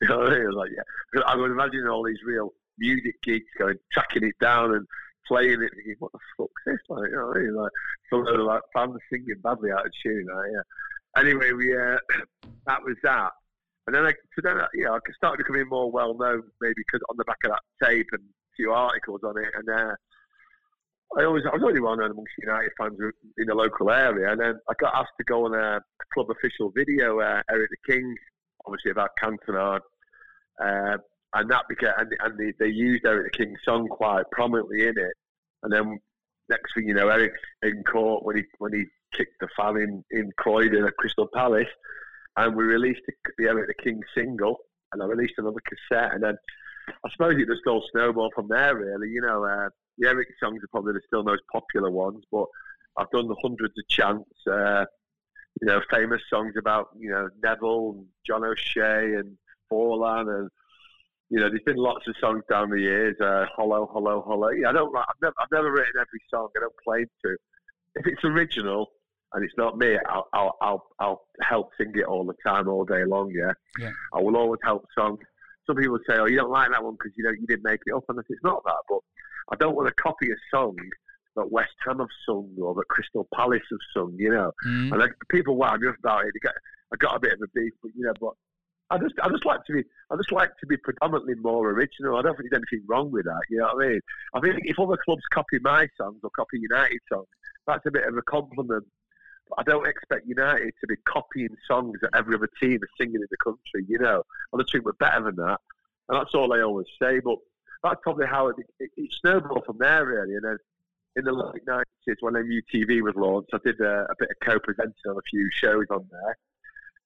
[0.00, 0.50] You know what I mean?
[0.52, 4.86] Like, yeah, I would imagine all these real music geeks going tracking it down and
[5.28, 7.54] playing it, thinking, "What the fuck's this?" Like, you know what I mean?
[7.54, 7.72] Like
[8.10, 10.26] some of the like fans singing badly out of tune.
[10.34, 11.20] Like, yeah.
[11.20, 11.98] Anyway, we uh,
[12.66, 13.30] that was that.
[13.90, 17.00] And then, I, so then, you know, I started becoming more well known, maybe because
[17.10, 19.94] on the back of that tape and a few articles on it, and uh,
[21.18, 22.96] I always I was already well known amongst United fans
[23.36, 25.80] in the local area, and then I got asked to go on a,
[26.14, 28.14] club official video, uh, Eric the King,
[28.64, 29.80] obviously about Cantona,
[30.62, 30.98] uh,
[31.34, 34.96] and that became and, and they, they used Eric the King's song quite prominently in
[34.96, 35.14] it,
[35.64, 35.98] and then
[36.48, 38.84] next thing you know, Eric's in court when he when he
[39.16, 41.66] kicked the fan in in Croydon at Crystal Palace,
[42.36, 43.02] and we released
[43.38, 44.58] the, Eric the King single,
[44.92, 46.36] and I released another cassette, and then
[46.88, 49.10] I suppose it just all snowball from there, really.
[49.10, 52.46] You know, uh, the Eric songs are probably the still most popular ones, but
[52.96, 54.84] I've done the hundreds of chants, uh,
[55.60, 59.36] you know, famous songs about, you know, Neville and John O'Shea and
[59.70, 60.50] Forlan and,
[61.28, 63.16] you know, there's been lots of songs down the years.
[63.20, 64.48] Uh, hollow, hollow, hollow.
[64.48, 64.94] Yeah, I don't.
[64.96, 66.48] I've never, I've never written every song.
[66.56, 67.36] I don't claim to.
[67.94, 68.88] If it's original
[69.32, 72.84] and it's not me, I'll, I'll, I'll, I'll help sing it all the time, all
[72.84, 73.30] day long.
[73.30, 73.52] Yeah.
[73.78, 73.92] Yeah.
[74.14, 75.20] I will always help songs
[75.70, 77.80] some people say, "Oh, you don't like that one because you know you didn't make
[77.86, 78.82] it up," and it's not that.
[78.88, 78.98] But
[79.52, 80.76] I don't want to copy a song
[81.36, 84.14] that West Ham have sung or that Crystal Palace have sung.
[84.18, 84.90] You know, mm.
[84.90, 86.32] and like, people wind me about it.
[86.42, 86.52] Get,
[86.92, 88.32] I got a bit of a beef, but you know, but
[88.90, 92.16] I just I just like to be I just like to be predominantly more original.
[92.16, 93.42] I don't think there's anything wrong with that.
[93.48, 94.00] You know what I mean?
[94.34, 97.28] I think if other clubs copy my songs or copy United songs,
[97.66, 98.86] that's a bit of a compliment.
[99.58, 103.26] I don't expect United to be copying songs that every other team is singing in
[103.30, 103.84] the country.
[103.88, 104.22] You know,
[104.58, 105.60] just think we're better than that,
[106.08, 107.20] and that's all I always say.
[107.20, 107.38] But
[107.82, 110.36] that's probably how it, it, it snowballed from there, really.
[110.36, 110.58] And then
[111.16, 114.94] in the late nineties, when MUTV was launched, I did a, a bit of co-presenting
[115.08, 116.36] on a few shows on there,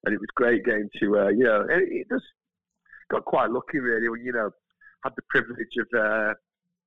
[0.04, 2.26] and it was great getting to, uh, you know, it, it just
[3.10, 4.08] got quite lucky, really.
[4.08, 4.50] When you know,
[5.02, 5.98] had the privilege of.
[5.98, 6.34] Uh,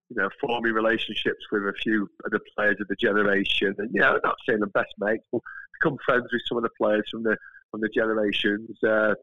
[0.10, 4.02] you know, forming relationships with a few of the players of the generation, and you
[4.02, 5.41] know, not saying the best mates, but
[5.80, 7.38] become friends with some of the players from the
[7.72, 8.78] from the generations.
[8.84, 9.13] Uh,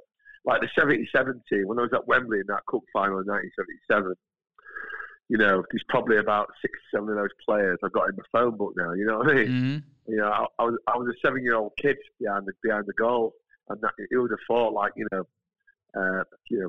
[0.46, 4.12] like the 70-70, when I was at Wembley in that cup final in 1977,
[5.30, 8.56] you know, there's probably about six, seven of those players I've got in the phone
[8.56, 8.92] book now.
[8.92, 9.48] You know what I mean?
[9.48, 10.12] Mm-hmm.
[10.12, 12.84] You know, I, I, was I was a seven year old kid behind the behind
[12.86, 13.32] the goal,
[13.70, 15.24] and that, it would have thought like you know,
[15.98, 16.68] uh, you know,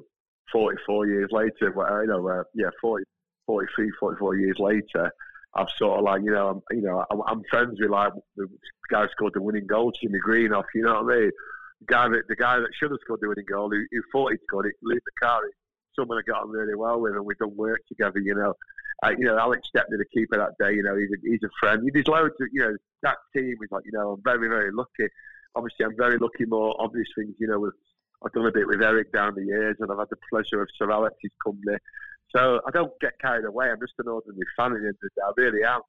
[0.54, 3.04] 44 years later, well, you know, uh, yeah, 40,
[3.45, 5.12] 43, 44 years later,
[5.55, 8.47] I've sort of like, you know, I'm, you know, I'm, I'm friends with like the
[8.89, 11.31] guy who scored the winning goal, Jimmy Greenhoff, you know what I mean?
[11.81, 14.31] The guy that, the guy that should have scored the winning goal, who, who thought
[14.31, 15.49] he'd scored it, Lou Macari,
[15.95, 18.53] someone I got on really well with, and we've done work together, you know.
[19.03, 21.49] Uh, you know, Alex Stepney, the keeper that day, you know, he's a, he's a
[21.60, 21.89] friend.
[21.93, 25.12] There's loads of, you know, that team is like, you know, I'm very, very lucky.
[25.53, 27.73] Obviously, I'm very lucky, more obvious things, you know, with,
[28.25, 30.69] I've done a bit with Eric down the years, and I've had the pleasure of
[30.77, 31.77] Sir Alex's company.
[32.33, 33.69] So I don't get carried away.
[33.69, 35.21] I'm just an ordinary fan at the end of the day.
[35.25, 35.81] I really am.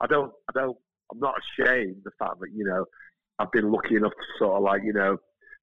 [0.00, 0.32] I don't.
[0.48, 0.76] I don't.
[1.12, 2.84] I'm not ashamed of the fact that you know
[3.38, 5.16] I've been lucky enough to sort of like you know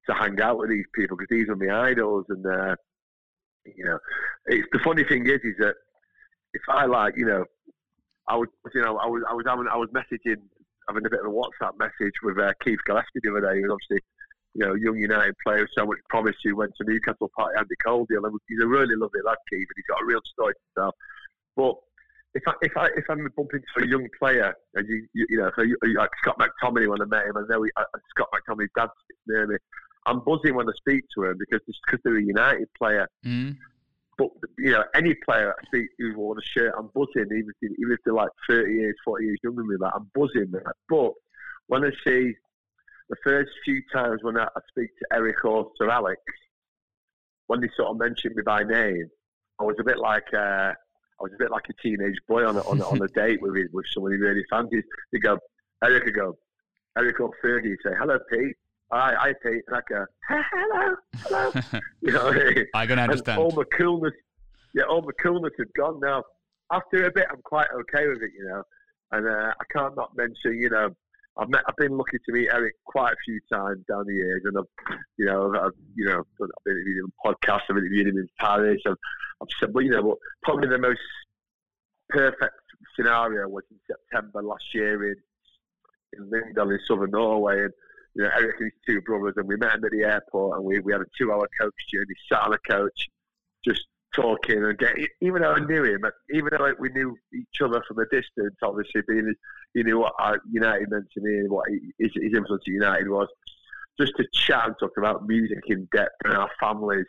[0.08, 2.76] to hang out with these people because these are my idols, and uh,
[3.74, 3.98] you know,
[4.46, 5.74] it's the funny thing is, is that
[6.52, 7.44] if I like, you know,
[8.28, 10.42] I was, you know, I was, I was having, I was messaging,
[10.88, 13.58] having a bit of a WhatsApp message with uh, Keith Gillespie the other day.
[13.58, 14.04] He was obviously,
[14.56, 17.74] you know, young United player with so much promise who went to Newcastle Party Andy
[17.84, 18.22] Cole deal.
[18.48, 20.94] He's a really lovely lad, Keith, and he's got a real story to tell.
[21.56, 21.74] But
[22.34, 25.38] if I if I if I'm bumping into a young player, and you you, you
[25.38, 28.28] know, so you, like Scott McTominay when I met him, I know he, uh, Scott
[28.32, 29.56] McTominay's dad sits near me.
[30.06, 33.08] I'm buzzing when I speak to him because because they're a United player.
[33.26, 33.56] Mm.
[34.16, 37.26] But you know, any player I speak who's worn a shirt, I'm buzzing.
[37.26, 40.10] Even if, even if they're like 30 years, 40 years younger than me, like, I'm
[40.14, 40.50] buzzing.
[40.88, 41.12] But
[41.66, 42.34] when I see
[43.08, 46.20] the first few times when I, I speak to Eric or Sir Alex,
[47.46, 49.08] when they sort of mention me by name,
[49.60, 50.72] I was a bit like uh,
[51.18, 53.40] I was a bit like a teenage boy on a, on, a, on a date
[53.40, 54.84] with with someone he really fancies.
[55.12, 55.38] They go,
[55.82, 56.36] Eric, I go,
[56.98, 58.56] Eric or Fergie, say, hello, Pete.
[58.90, 61.80] I, I Pete, and I go, hello, hello.
[62.02, 62.32] you know,
[62.74, 63.40] I can understand.
[63.40, 64.12] All the coolness,
[64.74, 66.22] yeah, all the coolness had gone now.
[66.70, 68.62] After a bit, I'm quite okay with it, you know.
[69.12, 70.90] And uh, I can't not mention, you know,
[71.38, 74.42] I've met, I've been lucky to meet Eric quite a few times down the years,
[74.44, 78.08] and I've, you know, I've, you know, I've been interviewed him on podcasts, I've interviewed
[78.08, 78.96] him in Paris, I've,
[79.42, 81.00] I've said, but you know, but probably the most
[82.08, 82.54] perfect
[82.94, 85.16] scenario was in September last year in
[86.12, 87.72] in Lyngdal in southern Norway, and
[88.14, 90.64] you know, Eric and his two brothers, and we met him at the airport, and
[90.64, 92.14] we, we had a two-hour coach journey.
[92.32, 93.08] Sat on a coach,
[93.64, 95.06] just talking and getting.
[95.20, 99.02] Even though I knew him, even though we knew each other from a distance, obviously
[99.06, 99.34] being
[99.74, 100.14] you knew what
[100.50, 103.28] United meant to me and what his, his influence at United was.
[103.98, 107.06] Just to chat and talk about music in depth and our families,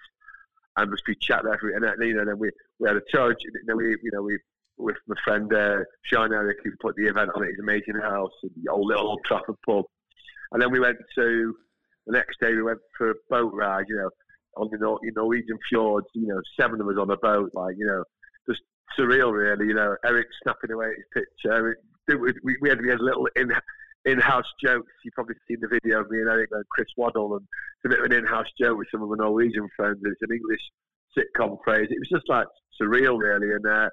[0.78, 1.74] and just be chatting every.
[1.74, 3.42] And then, you know, then we we had a church.
[3.44, 4.38] You know, we you know we
[4.78, 8.32] with my friend uh, Sean Eric, who put the event on at his amazing house,
[8.44, 9.86] and the old little Old Trafford pub.
[10.52, 11.56] And then we went to
[12.06, 12.54] the next day.
[12.54, 13.86] We went for a boat ride.
[13.90, 14.10] You know,
[14.58, 16.08] on the Nor- Norwegian fjords.
[16.14, 17.52] You know, seven of us on a boat.
[17.54, 18.04] Like you know,
[18.50, 18.62] just
[18.98, 19.68] surreal, really.
[19.68, 21.78] You know, Eric snapping away at his picture.
[22.08, 23.52] We, we, we had we had little in
[24.06, 24.92] in-house jokes.
[25.04, 27.90] You've probably seen the video of me and Eric and Chris Waddle, and it's a
[27.90, 30.00] bit of an in-house joke with some of the Norwegian friends.
[30.04, 30.62] It's an English
[31.18, 31.88] sitcom phrase.
[31.90, 32.48] It was just like
[32.82, 33.54] surreal, really.
[33.54, 33.90] And uh,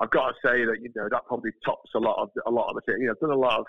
[0.00, 2.68] I've got to say that you know that probably tops a lot of a lot
[2.68, 2.98] of the things.
[3.00, 3.66] You know, I've done a lot of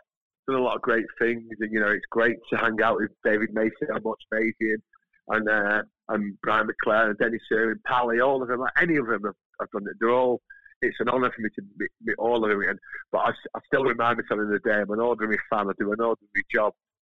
[0.48, 3.12] done a lot of great things, and you know, it's great to hang out with
[3.24, 4.82] David Mason, and much Fabian,
[5.30, 8.64] and uh, and Brian McClair and Denis and Pally, all of them.
[8.80, 9.98] Any of them have, have done it.
[10.00, 10.42] They're all.
[10.82, 12.80] It's an honour for me to meet, meet all of them.
[13.12, 15.68] But I, I still remind myself in the day, I'm an ordinary fan.
[15.68, 16.74] I do an ordinary job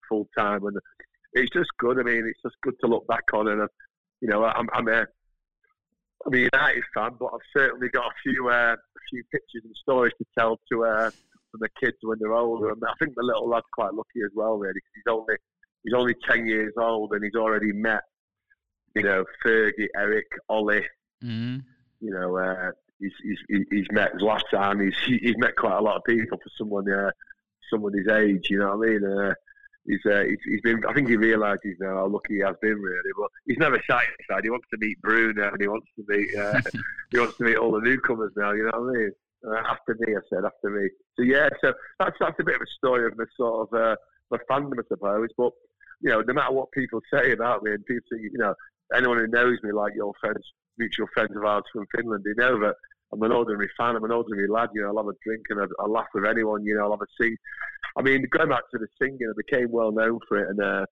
[0.08, 0.76] full time, and
[1.34, 1.98] it's just good.
[1.98, 3.68] I mean, it's just good to look back on, and
[4.20, 5.06] you know, I'm, I'm a
[6.26, 9.74] I'm a United fan, but I've certainly got a few uh, a few pictures and
[9.76, 11.10] stories to tell to uh,
[11.50, 12.70] for the kids when they're older.
[12.70, 15.34] And I think the little lad's quite lucky as well, really, because he's only
[15.84, 18.02] he's only ten years old and he's already met,
[18.94, 20.86] you know, Fergie, Eric, Ollie.
[21.22, 21.58] Mm-hmm.
[22.00, 24.80] You know, uh, he's, he's he's met last time.
[24.80, 27.10] He's he's met quite a lot of people for someone uh,
[27.70, 28.48] someone his age.
[28.50, 29.04] You know what I mean?
[29.04, 29.34] Uh,
[29.86, 30.84] he's, uh, he's, he's been.
[30.86, 33.10] I think he realises now how lucky he has been, really.
[33.16, 34.44] But he's never satisfied.
[34.44, 36.60] He wants to meet Bruno and he wants to meet uh,
[37.10, 38.52] he wants to meet all the newcomers now.
[38.52, 39.12] You know what I mean?
[39.46, 40.88] Uh, after me, I said after me.
[41.16, 43.96] So yeah, so that's that's a bit of a story of the sort of uh,
[44.30, 45.28] the fandom, I suppose.
[45.36, 45.52] But
[46.02, 48.54] you know, no matter what people say about me, and people, say, you know,
[48.94, 50.44] anyone who knows me, like your friends,
[50.78, 52.74] mutual friends of ours from Finland, they know that
[53.12, 53.96] I'm an ordinary fan.
[53.96, 54.70] I'm an ordinary lad.
[54.74, 56.64] You know, I'll have a drink and I, laugh with anyone.
[56.64, 57.36] You know, I'll have a sing.
[57.96, 60.86] I mean, going back to the singing, I became well known for it, and uh,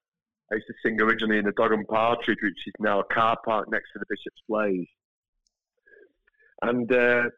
[0.50, 3.36] I used to sing originally in the Dog and Partridge, which is now a car
[3.44, 4.86] park next to the Bishop's Blaze.
[6.62, 7.30] And uh,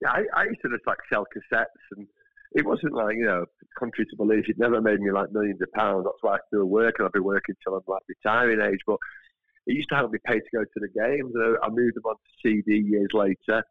[0.00, 2.06] yeah, I, I used to just like sell cassettes, and
[2.52, 3.46] it wasn't like you know,
[3.76, 6.04] contrary to believe, it never made me like millions of pounds.
[6.04, 8.80] That's why I still work, and I've been working till I'm like retiring age.
[8.86, 8.98] But
[9.70, 11.32] it used to help me pay to go to the games.
[11.62, 13.62] I moved them on to CD years later,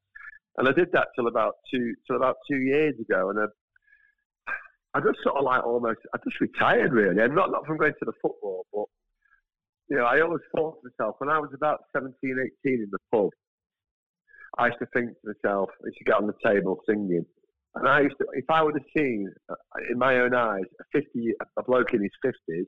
[0.57, 3.39] and I did that till about two till about two years ago, and.
[3.39, 3.45] I,
[4.91, 7.93] I just sort of like almost, I just retired really, and not not from going
[7.93, 8.85] to the football, but
[9.89, 12.97] you know, I always thought to myself when I was about 17, 18 in the
[13.11, 13.29] pub,
[14.57, 17.25] I used to think to myself, I used to get on the table singing.
[17.75, 19.55] And I used to, if I would have seen uh,
[19.91, 22.65] in my own eyes a 50, a bloke in his 50s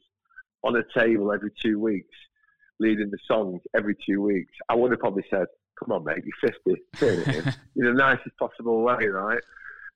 [0.64, 2.16] on a table every two weeks,
[2.82, 5.46] leading the songs every two weeks, I would have probably said,
[5.80, 6.82] come on, mate, you're 50.
[6.98, 7.54] Turn it in.
[7.78, 9.42] in the nicest possible way, right?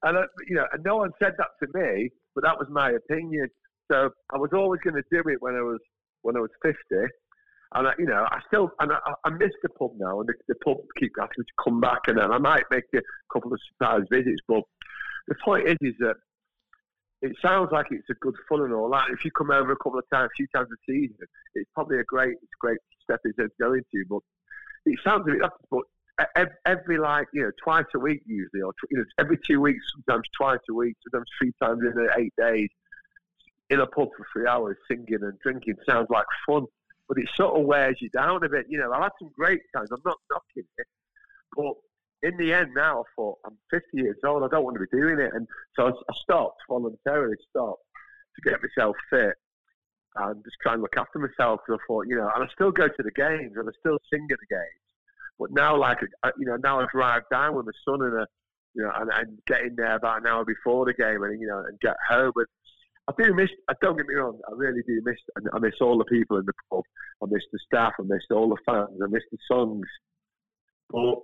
[0.03, 2.91] And, I, you know, and no one said that to me, but that was my
[2.91, 3.49] opinion.
[3.91, 5.79] So I was always going to do it when I was,
[6.21, 6.75] when I was 50
[7.75, 10.33] and I, you know, I still and I, I miss the pub now, and the,
[10.47, 13.51] the pub keep asking me to come back, and then I might make a couple
[13.51, 14.41] of surprise visits.
[14.47, 14.61] But
[15.27, 16.15] the point is, is that
[17.25, 19.09] it sounds like it's a good fun and all that.
[19.11, 21.17] If you come over a couple of times, a few times a season,
[21.55, 24.05] it's probably a great, it's a great stepping going to.
[24.09, 24.19] But
[24.85, 25.81] it sounds a bit, but
[26.35, 29.83] every, every, like you know twice a week usually, or you know every two weeks,
[29.93, 32.69] sometimes twice a week, sometimes three times in eight days,
[33.69, 36.65] in a pub for three hours, singing and drinking sounds like fun,
[37.07, 38.67] but it sort of wears you down a bit.
[38.69, 39.89] You know, I've had some great times.
[39.91, 40.87] I'm not knocking it,
[41.55, 41.73] but
[42.23, 44.43] in the end, now I thought I'm 50 years old.
[44.43, 47.35] I don't want to be doing it, and so I, stopped voluntarily.
[47.49, 47.83] Stopped
[48.35, 49.35] to get myself fit
[50.17, 51.59] and just try and look after myself.
[51.65, 53.97] Because I thought, you know, and I still go to the games and I still
[54.11, 54.81] sing at the games.
[55.39, 55.99] But now, like,
[56.37, 58.27] you know, now I drive down with my son and a,
[58.73, 61.47] you know, and, and get in there about an hour before the game, and you
[61.47, 62.31] know, and get home.
[62.35, 62.47] And
[63.07, 63.49] I do miss.
[63.69, 64.39] I don't get me wrong.
[64.47, 65.17] I really do miss.
[65.53, 66.83] I miss all the people in the pub.
[67.21, 67.93] I miss the staff.
[67.99, 68.99] I miss all the fans.
[69.03, 69.87] I miss the songs.
[70.89, 71.19] But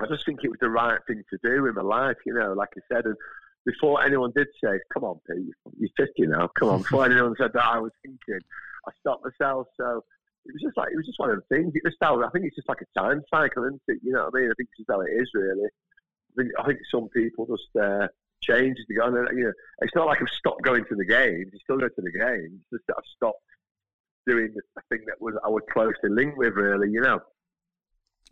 [0.00, 2.16] I just think it was the right thing to do in my life.
[2.24, 3.16] You know, like I said, and
[3.64, 6.48] before anyone did say, "Come on, Pete, you're 50 now.
[6.58, 8.40] Come on," before anyone said that, I was thinking.
[8.86, 9.68] I stopped myself.
[9.76, 10.04] So
[10.44, 11.72] it was just like it was just one of the things.
[11.74, 14.00] It just how I think it's just like a time cycle, isn't it?
[14.02, 14.50] You know what I mean?
[14.50, 15.66] I think it's just how it is, really.
[15.66, 18.08] I think, I think some people just uh,
[18.40, 19.06] change as they go.
[19.06, 19.52] And, you know,
[19.82, 21.50] it's not like I've stopped going to the games.
[21.52, 22.58] You still go to the games.
[22.60, 23.42] It's just that I've stopped
[24.26, 26.90] doing the thing that was I was closely linked with, really.
[26.90, 27.20] You know.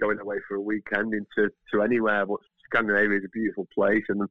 [0.00, 2.26] going away for a weekend into to anywhere.
[2.26, 4.28] But Scandinavia is a beautiful place, and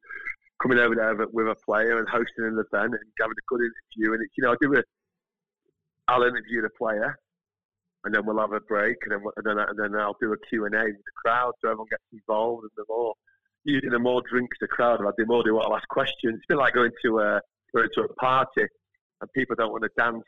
[0.62, 4.14] coming over there with a player and hosting an event and having a good interview,
[4.14, 4.84] and it's you know, I do a
[6.08, 7.18] I'll interview the player,
[8.04, 10.38] and then we'll have a break, and then and then, and then I'll do a
[10.50, 13.14] Q and A with the crowd, so everyone gets involved, and the more
[13.64, 16.36] usually the more drinks the crowd have the more they want to ask questions.
[16.38, 17.42] It's been like going to a
[17.74, 18.66] going to a party,
[19.22, 20.24] and people don't want to dance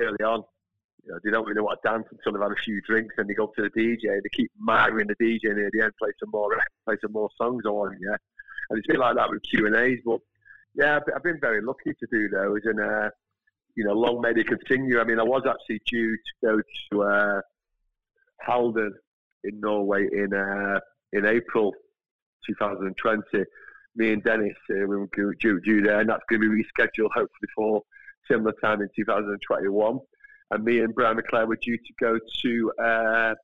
[0.00, 0.42] early on.
[1.04, 3.28] You know, they don't really want to dance until they've had a few drinks, and
[3.28, 4.12] they go to the DJ.
[4.12, 7.30] and They keep marrying the DJ near the end, play some more, play some more
[7.36, 7.98] songs on.
[8.00, 8.16] Yeah,
[8.70, 10.00] and it's been like that with Q and A's.
[10.04, 10.20] But
[10.74, 13.10] yeah, I've been very lucky to do those, and uh,
[13.74, 15.00] you know, long may they continue.
[15.00, 16.60] I mean, I was actually due to go
[16.92, 17.40] to uh,
[18.40, 18.94] Halden
[19.44, 20.80] in Norway in uh,
[21.12, 21.72] in April
[22.46, 23.44] 2020.
[23.94, 25.08] Me and Denis, uh, we were
[25.38, 27.82] due, due there, and that's going to be rescheduled hopefully for
[28.26, 29.98] similar time in 2021.
[30.52, 33.34] And me and Brian McClair were due to go to uh,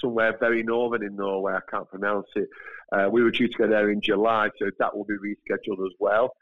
[0.00, 1.54] somewhere very northern in Norway.
[1.54, 2.48] I can't pronounce it.
[2.92, 5.92] Uh, we were due to go there in July, so that will be rescheduled as
[5.98, 6.32] well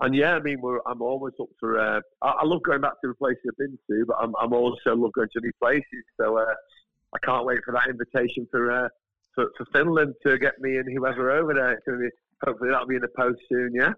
[0.00, 1.78] and yeah, I mean, I'm always up for.
[1.78, 4.52] Uh, I, I, love going back to the places I've been to, but I'm, I'm
[4.52, 6.04] also love going to new places.
[6.20, 6.54] So uh,
[7.14, 8.88] I can't wait for that invitation for, uh,
[9.34, 11.72] for, for Finland to get me and whoever over there.
[11.72, 12.10] It's going to be
[12.44, 13.72] hopefully that'll be in the post soon.
[13.74, 13.94] Yeah.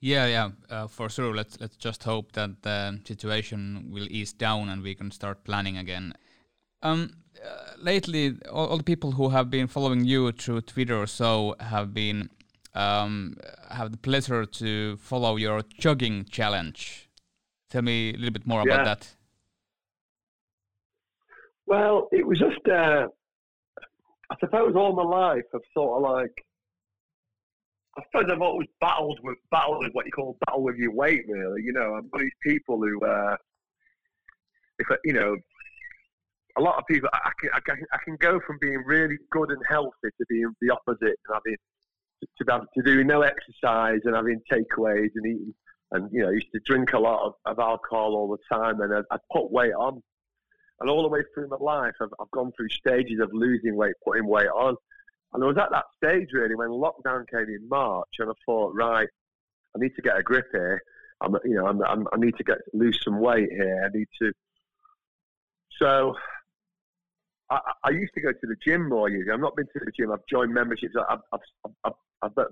[0.00, 1.34] Yeah, yeah, uh, for sure.
[1.34, 5.78] Let's let's just hope that the situation will ease down and we can start planning
[5.78, 6.14] again.
[6.82, 7.10] Um,
[7.42, 11.56] uh, lately, all, all the people who have been following you through Twitter or so
[11.60, 12.30] have been
[12.74, 13.36] um,
[13.70, 17.08] have the pleasure to follow your jogging challenge.
[17.70, 18.74] Tell me a little bit more yeah.
[18.74, 19.16] about that.
[21.66, 23.08] Well, it was just, uh,
[24.30, 26.46] I suppose all my life I've sort of like,
[27.98, 31.24] I suppose I've always battled with battled with what you call battle with your weight.
[31.28, 33.36] Really, you know, I'm one of these people who, uh,
[34.78, 35.36] if I, you know,
[36.58, 39.50] a lot of people, I can, I can, I can go from being really good
[39.50, 41.56] and healthy to being the opposite and having
[42.38, 45.54] to, to, to doing no exercise and having takeaways and eating
[45.92, 48.80] and you know, I used to drink a lot of, of alcohol all the time,
[48.80, 50.02] and I'd, I'd, put weight on.
[50.80, 53.94] And all the way through my life, I've, I've gone through stages of losing weight,
[54.04, 54.76] putting weight on.
[55.36, 58.74] And I was at that stage really when lockdown came in March, and I thought,
[58.74, 59.06] right,
[59.76, 60.80] I need to get a grip here.
[61.20, 63.82] I'm, you know, I'm, I'm, i need to get lose some weight here.
[63.84, 64.32] I need to.
[65.78, 66.14] So,
[67.50, 69.10] I, I used to go to the gym more.
[69.10, 70.10] Usually, I've not been to the gym.
[70.10, 70.94] I've joined memberships.
[71.06, 72.46] I've, I've, I've, I've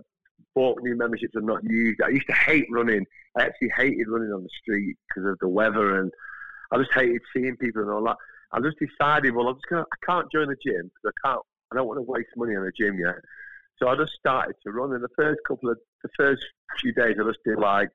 [0.55, 2.03] bought new memberships I've not used.
[2.03, 3.07] I used to hate running.
[3.35, 6.13] I actually hated running on the street because of the weather, and
[6.71, 8.19] I just hated seeing people and all that.
[8.53, 9.87] I just decided, well, I'm just gonna.
[9.91, 11.41] I can't join the gym because I can't.
[11.75, 13.17] I don't want to waste money on a gym yet.
[13.79, 14.95] So I just started to run.
[14.95, 16.43] In the first couple of the first
[16.81, 17.89] few days, I just did like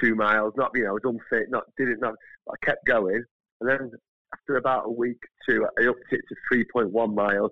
[0.00, 0.54] two miles.
[0.56, 1.50] Not you know, I was unfit.
[1.50, 1.98] Not did it.
[2.00, 2.14] Not.
[2.50, 3.22] I kept going,
[3.60, 3.90] and then
[4.32, 7.50] after about a week, or two, I upped it to 3.1 miles.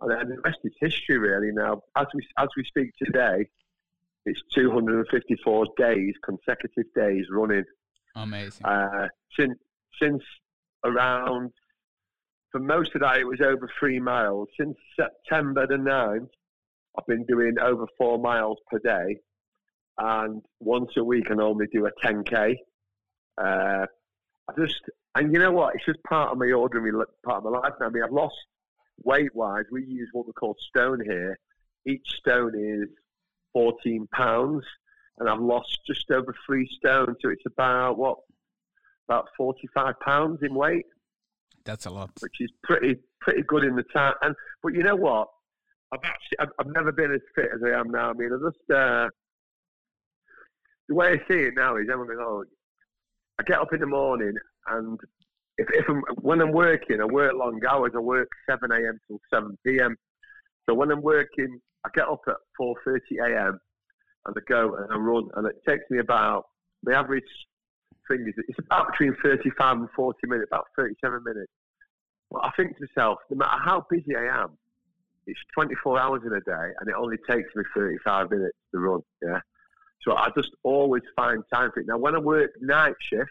[0.00, 1.52] And then the rest is history, really.
[1.52, 3.48] Now, as we as we speak today,
[4.24, 7.64] it's 254 days, consecutive days running.
[8.16, 8.64] Amazing.
[8.64, 9.58] Uh, since
[10.00, 10.22] since
[10.84, 11.52] around,
[12.52, 14.48] for most of that, it was over three miles.
[14.58, 16.28] Since September the 9th,
[16.98, 19.18] I've been doing over four miles per day,
[19.98, 22.56] and once a week I normally do a 10k.
[23.38, 23.86] Uh,
[24.48, 24.80] I just
[25.14, 25.74] and you know what?
[25.74, 26.92] It's just part of my ordinary
[27.24, 27.72] part of my life.
[27.80, 28.36] I mean, I've lost
[29.02, 29.64] weight wise.
[29.70, 31.38] We use what we call stone here.
[31.86, 32.88] Each stone is
[33.52, 34.64] 14 pounds,
[35.18, 37.16] and I've lost just over three stone.
[37.20, 38.18] So it's about what,
[39.08, 40.86] about 45 pounds in weight.
[41.64, 44.14] That's a lot, which is pretty pretty good in the time.
[44.22, 45.28] And but you know what?
[45.92, 48.10] I've actually I've, I've never been as fit as I am now.
[48.10, 49.08] I mean, I just uh,
[50.88, 52.44] the way I see it now is going, oh,
[53.38, 54.34] I get up in the morning
[54.68, 54.98] and
[55.58, 57.92] if, if I'm, when I'm working, I work long hours.
[57.94, 58.98] I work 7 a.m.
[59.06, 59.94] till 7 p.m.
[60.66, 63.58] So when I'm working I get up at 4:30 a.m.
[64.26, 66.44] and I go and I run, and it takes me about
[66.82, 67.24] the average
[68.10, 71.52] it's about between 35 and 40 minutes, about 37 minutes.
[72.30, 74.56] But I think to myself, no matter how busy I am,
[75.26, 79.00] it's 24 hours in a day, and it only takes me 35 minutes to run.
[79.22, 79.40] Yeah,
[80.02, 81.86] so I just always find time for it.
[81.86, 83.30] Now, when I work night shift,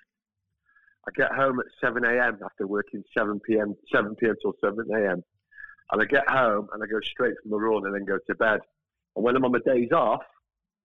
[1.08, 2.40] I get home at 7 a.m.
[2.44, 3.76] after working 7 p.m.
[3.94, 4.36] 7 p.m.
[4.42, 5.24] till 7 a.m.
[5.92, 8.36] And I get home and I go straight from the run and then go to
[8.36, 8.60] bed.
[9.16, 10.22] And when I'm on my days off,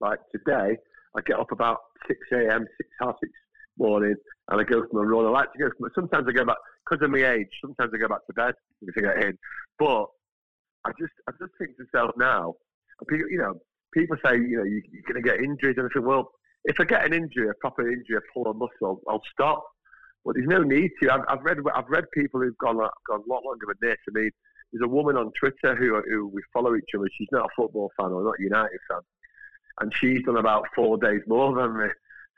[0.00, 0.78] like today,
[1.14, 3.32] I get up about 6 a.m., 6, half 6
[3.78, 4.14] morning,
[4.48, 5.26] and I go for my run.
[5.26, 6.56] I like to go for my, sometimes I go back,
[6.88, 9.38] because of my age, sometimes I go back to bed if I get in.
[9.78, 10.06] But
[10.84, 12.54] I just, I just think to myself now,
[13.08, 13.54] people, you know,
[13.92, 15.78] people say, you know, you, are going to get injured.
[15.78, 16.30] And I think, well,
[16.64, 19.64] if I get an injury, a proper injury, a pull a muscle, I'll stop.
[20.24, 21.12] But there's no need to.
[21.12, 22.90] I've, I've read, I've read people who've gone, gone
[23.26, 23.98] a lot longer than this.
[24.08, 24.30] I mean,
[24.72, 27.06] there's a woman on Twitter who, who we follow each other.
[27.16, 29.00] She's not a football fan or not a United fan.
[29.80, 31.86] And she's done about four days more than me.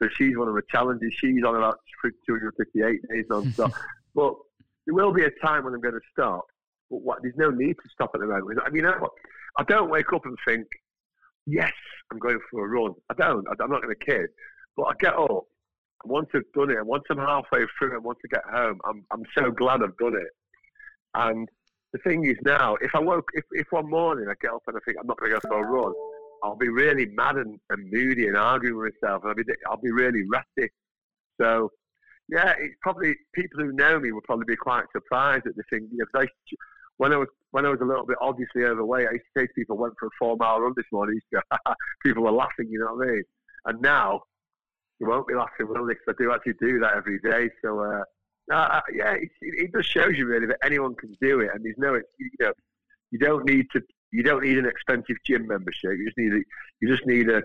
[0.01, 1.12] So she's one of the challenges.
[1.18, 1.78] She's on about
[2.26, 3.72] 258 days non-stop.
[4.14, 4.34] but
[4.86, 6.44] there will be a time when I'm going to stop.
[6.90, 8.61] But what, there's no need to stop at the moment.
[8.64, 9.09] I mean, you know
[9.59, 10.66] I don't wake up and think,
[11.47, 11.72] yes,
[12.12, 12.94] I'm going for a run.
[13.11, 13.47] I don't.
[13.49, 14.26] I'm not going to kid.
[14.76, 15.44] But I get up.
[16.05, 19.05] Once I've done it, and once I'm halfway through, and once I get home, I'm
[19.11, 20.28] I'm so glad I've done it.
[21.14, 21.49] And
[21.92, 24.76] the thing is now, if I woke, if, if one morning I get up and
[24.76, 25.94] I think I'm not going to go for a run,
[26.47, 29.90] I'll be really mad and, and moody and arguing with myself, I'll be I'll be
[29.90, 30.70] really ratty.
[31.40, 31.70] So,
[32.28, 35.88] yeah, it's probably people who know me will probably be quite surprised at the thing.
[35.90, 36.26] You know, I,
[36.99, 39.47] when I was when I was a little bit obviously overweight, I used to say
[39.47, 41.40] to people, "Went for a four mile run this morning." Go,
[42.05, 43.22] people were laughing, you know what I mean?
[43.66, 44.22] And now,
[45.01, 45.94] you won't be laughing, will they?
[45.94, 47.51] Because I do actually do that every day.
[47.62, 47.80] So.
[47.80, 48.03] Uh,
[48.53, 51.74] uh, yeah, it, it, just shows you really that anyone can do it, and there's
[51.78, 52.53] no, you know,
[53.11, 53.80] you don't need to,
[54.13, 55.93] you don't need an expensive gym membership.
[55.93, 56.41] You just need, a,
[56.81, 57.43] you just need a,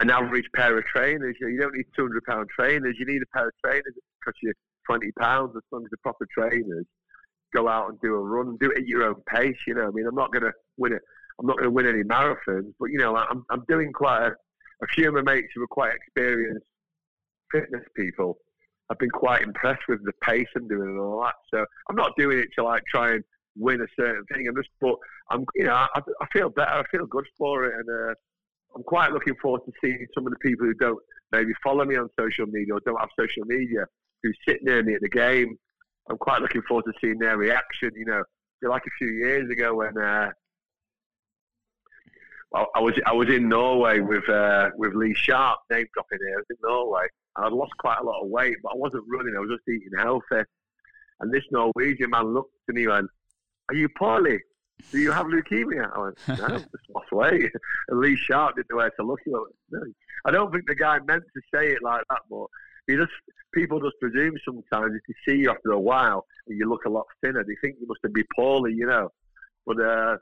[0.00, 1.36] an average pair of trainers.
[1.40, 2.96] You, know, you don't need two hundred pound trainers.
[2.98, 4.52] You need a pair of trainers that cost you
[4.86, 6.84] twenty pounds as long as the proper trainers
[7.54, 9.56] go out and do a run, do it at your own pace.
[9.66, 11.02] You know, I mean, I'm not going to win it.
[11.38, 14.32] I'm not going to win any marathons, but you know, I'm I'm doing quite a,
[14.82, 16.66] a few of my mates who are quite experienced
[17.50, 18.36] fitness people
[18.90, 21.34] I've been quite impressed with the pace I'm doing and all that.
[21.52, 23.24] So I'm not doing it to like try and
[23.56, 24.46] win a certain thing.
[24.48, 24.96] I'm just, but
[25.30, 25.88] I'm, you know, I,
[26.20, 26.70] I feel better.
[26.70, 28.14] I feel good for it, and uh,
[28.74, 30.98] I'm quite looking forward to seeing some of the people who don't
[31.32, 33.86] maybe follow me on social media or don't have social media
[34.22, 35.56] who sit near me at the game.
[36.08, 37.90] I'm quite looking forward to seeing their reaction.
[37.94, 38.22] You know,
[38.62, 40.30] like a few years ago when uh,
[42.54, 46.36] I was I was in Norway with uh, with Lee Sharpe, name dropping here.
[46.36, 47.06] I was in Norway.
[47.36, 49.34] I'd lost quite a lot of weight, but I wasn't running.
[49.36, 50.44] I was just eating healthy.
[51.20, 53.08] And this Norwegian man looked at me and
[53.68, 54.40] "Are you poorly?
[54.92, 57.52] Do you have leukemia?" I went, "No, just lost weight."
[57.88, 59.20] And Lee Sharpe didn't know where to look.
[59.24, 59.80] He went, no.
[60.24, 62.46] I don't think the guy meant to say it like that, but
[62.86, 63.12] he just
[63.54, 66.90] people just presume sometimes if you see you after a while and you look a
[66.90, 69.10] lot thinner, they think you must have been poorly, you know.
[69.66, 70.16] But uh,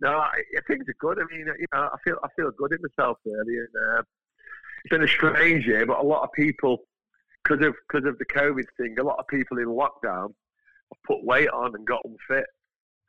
[0.00, 1.18] no, I things are good.
[1.18, 4.02] I mean, you know, I feel I feel good in myself really, and uh,
[4.84, 6.78] it's been a strange year, but a lot of people,
[7.42, 10.28] because of because of the COVID thing, a lot of people in lockdown
[10.92, 12.46] have put weight on and got unfit,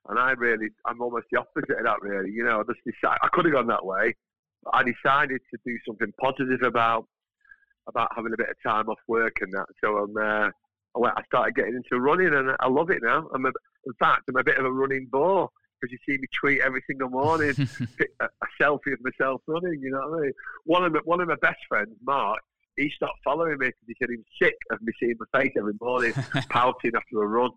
[0.09, 2.01] and I really, I'm almost the opposite of that.
[2.01, 4.15] Really, you know, I just decided I could have gone that way,
[4.63, 7.07] but I decided to do something positive about
[7.87, 9.67] about having a bit of time off work and that.
[9.83, 10.17] So I'm.
[10.17, 10.49] Uh,
[10.95, 13.27] I, went, I started getting into running, and I love it now.
[13.33, 13.49] I'm a,
[13.85, 15.49] in fact, I'm a bit of a running bore
[15.81, 17.53] because you see me tweet every single morning
[18.19, 19.81] a, a, selfie of myself running.
[19.81, 20.31] You know what I mean?
[20.63, 22.39] One of my, one of my best friends, Mark,
[22.77, 25.53] he stopped following me because he said he was sick of me seeing my face
[25.57, 26.13] every morning
[26.49, 27.51] pouting after a run.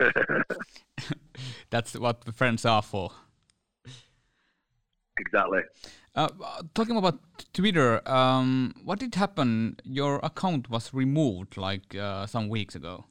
[1.70, 3.10] That's what the friends are for.
[5.18, 5.62] Exactly.
[6.14, 6.28] Uh,
[6.74, 7.18] talking about
[7.52, 9.76] Twitter, um, what did happen?
[9.84, 13.04] Your account was removed like uh, some weeks ago.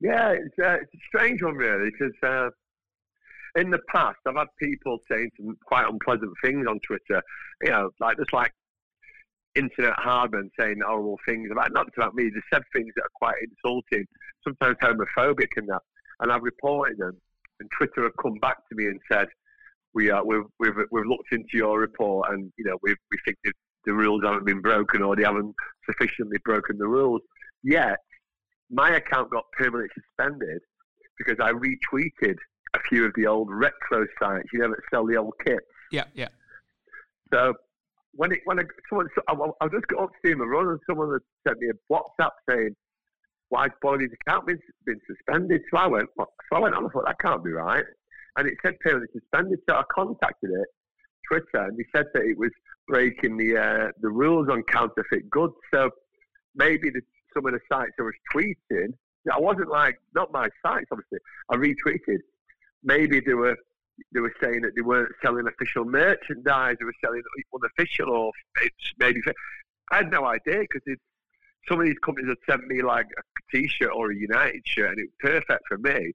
[0.00, 2.50] Yeah, it's, uh, it's a strange one, really, because uh,
[3.58, 7.22] in the past I've had people saying some quite unpleasant things on Twitter.
[7.62, 8.52] You know, like just like
[9.54, 12.24] internet hardmen saying horrible things about not about me.
[12.24, 14.06] They said things that are quite insulting,
[14.44, 15.82] sometimes homophobic, and that.
[16.20, 17.16] And I've reported them,
[17.60, 19.28] and Twitter have come back to me and said,
[19.94, 23.36] "We are we've we've, we've looked into your report, and you know we we think
[23.44, 23.52] the,
[23.84, 25.54] the rules haven't been broken or they haven't
[25.84, 27.20] sufficiently broken the rules."
[27.62, 27.98] Yet
[28.70, 30.60] my account got permanently suspended
[31.18, 32.36] because I retweeted
[32.74, 35.64] a few of the old retro sites, you know, that sell the old kits.
[35.90, 36.28] Yeah, yeah.
[37.32, 37.54] So
[38.12, 40.80] when it when I, someone I, I just got up to see him run, and
[40.88, 42.74] someone had sent me a WhatsApp saying,
[43.48, 46.86] "Why Bolly's account been been suspended?" So I went, so I went on.
[46.86, 47.84] I thought that can't be right,
[48.36, 49.58] and it said permanently suspended.
[49.68, 50.68] So I contacted it,
[51.28, 52.50] Twitter, and he said that it was
[52.88, 55.54] breaking the uh, the rules on counterfeit goods.
[55.72, 55.90] So
[56.54, 57.02] maybe the
[57.34, 58.94] some of the sites I was tweeting,
[59.32, 61.18] I wasn't like not my sites obviously.
[61.50, 62.18] I retweeted.
[62.82, 63.56] Maybe they were
[64.12, 66.76] they were saying that they weren't selling official merchandise.
[66.78, 67.22] They were selling
[67.54, 68.32] unofficial or
[68.98, 69.20] maybe.
[69.90, 70.82] I had no idea because
[71.68, 74.98] some of these companies had sent me like a T-shirt or a United shirt, and
[74.98, 76.12] it was perfect for me.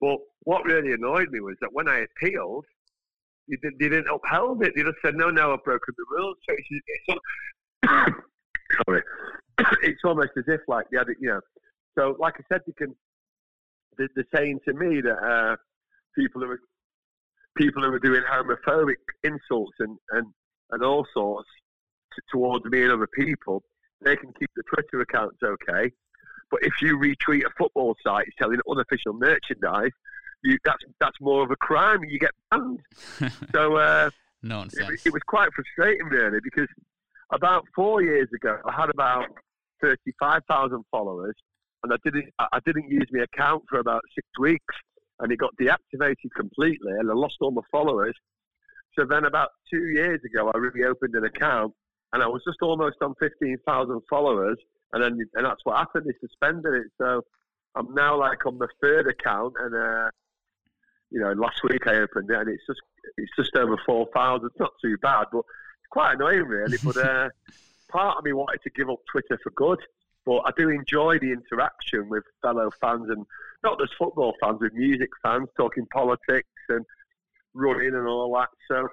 [0.00, 2.64] But what really annoyed me was that when I appealed,
[3.48, 4.74] they, they didn't uphold it.
[4.76, 7.20] They just said, "No, no, I've broken the rules." So it's, it's
[8.86, 9.02] sorry,
[9.82, 11.40] it's almost as if like yeah, you know.
[11.98, 12.94] So like I said, you can.
[13.96, 15.56] They're, they're saying to me that uh,
[16.14, 16.60] people who are
[17.56, 20.26] people who are doing homophobic insults and and
[20.72, 21.48] and all sorts
[22.30, 23.62] towards me and other people,
[24.02, 25.90] they can keep the Twitter accounts okay.
[26.50, 29.90] But if you retweet a football site selling unofficial merchandise,
[30.44, 32.04] you, that's that's more of a crime.
[32.04, 32.80] You get banned.
[33.52, 34.10] so uh,
[34.42, 35.04] nonsense.
[35.04, 36.68] It, it was quite frustrating, really, because
[37.32, 39.26] about four years ago, I had about
[39.82, 41.34] 35,000 followers,
[41.82, 44.74] and I didn't I didn't use my account for about six weeks,
[45.20, 48.14] and it got deactivated completely, and I lost all my followers.
[48.98, 51.72] So then, about two years ago, I reopened an account,
[52.12, 54.58] and I was just almost on 15,000 followers,
[54.92, 56.06] and then and that's what happened.
[56.06, 57.22] They suspended it, so
[57.74, 60.10] I'm now like on the third account, and uh,
[61.10, 62.80] you know, last week I opened it, and it's just
[63.16, 64.46] it's just over 4,000.
[64.46, 66.78] It's not too bad, but it's quite annoying, really.
[66.82, 67.28] But uh,
[67.88, 69.80] part of me wanted to give up Twitter for good.
[70.24, 73.24] But I do enjoy the interaction with fellow fans and
[73.62, 76.84] not just football fans, with music fans talking politics and
[77.54, 78.48] running and all that.
[78.68, 78.88] So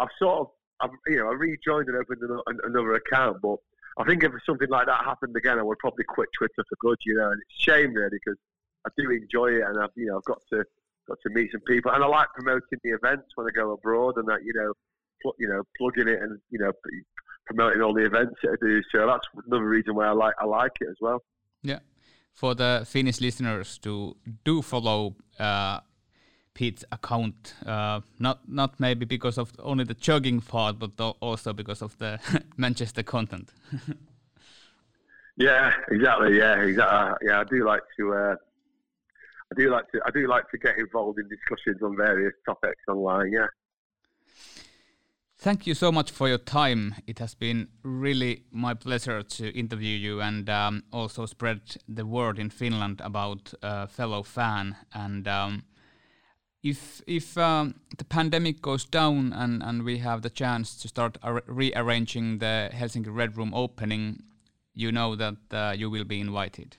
[0.00, 0.46] I've sort of,
[0.82, 2.20] I've, you know, I rejoined and opened
[2.64, 3.38] another account.
[3.42, 3.56] But
[3.98, 6.98] I think if something like that happened again, I would probably quit Twitter for good.
[7.04, 8.38] You know, and it's a shame really because
[8.86, 10.64] I do enjoy it, and I've, you know, I've got to
[11.08, 14.16] got to meet some people, and I like promoting the events when I go abroad,
[14.16, 14.72] and that you know,
[15.38, 16.72] you know, plugging it and you know,
[17.46, 18.82] promoting all the events that I do.
[18.92, 21.22] So that's another reason why I like I like it as well.
[21.62, 21.80] Yeah,
[22.32, 25.80] for the Finnish listeners to do follow uh,
[26.54, 31.82] Pete's account, uh, not not maybe because of only the jogging part, but also because
[31.82, 32.18] of the
[32.56, 33.50] Manchester content.
[35.36, 36.36] yeah, exactly.
[36.36, 37.28] Yeah, exactly.
[37.28, 38.14] Yeah, I do like to.
[38.14, 38.36] Uh,
[39.50, 40.00] I do like to.
[40.04, 43.32] I do like to get involved in discussions on various topics online.
[43.32, 43.46] Yeah.
[45.42, 46.94] Thank you so much for your time.
[47.04, 52.38] It has been really my pleasure to interview you and um, also spread the word
[52.38, 54.76] in Finland about uh, fellow fan.
[54.94, 55.64] And um,
[56.62, 61.18] if if um, the pandemic goes down and, and we have the chance to start
[61.46, 64.22] rearranging the Helsinki Red Room opening,
[64.74, 66.76] you know that uh, you will be invited.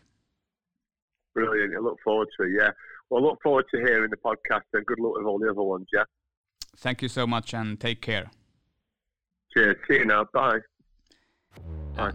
[1.33, 1.75] Brilliant.
[1.75, 2.51] I look forward to it.
[2.57, 2.71] Yeah.
[3.09, 5.61] Well, I look forward to hearing the podcast and good luck with all the other
[5.61, 5.87] ones.
[5.91, 6.03] Yeah.
[6.77, 8.31] Thank you so much and take care.
[9.53, 9.77] Cheers.
[9.87, 10.25] See you now.
[10.33, 10.59] Bye.
[11.95, 12.13] Bye.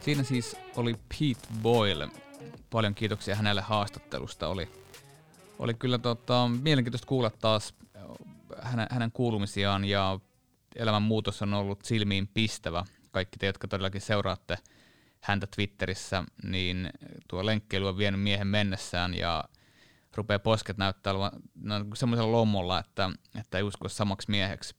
[0.00, 2.08] Siinä siis oli Pete Boyle.
[2.70, 4.48] Paljon kiitoksia hänelle haastattelusta.
[4.48, 4.68] Oli,
[5.58, 7.74] oli kyllä tota, mielenkiintoista kuulla taas
[8.62, 10.20] hänen, hänen kuulumisiaan ja
[10.76, 12.84] elämän muutos on ollut silmiin pistävä.
[13.10, 14.58] Kaikki te, jotka todellakin seuraatte
[15.20, 16.90] häntä Twitterissä, niin
[17.28, 19.44] tuo lenkkeily on vienyt miehen mennessään ja
[20.16, 24.74] rupeaa posket näyttää olevan no, semmoisella lommolla, että, että ei usko samaksi mieheksi.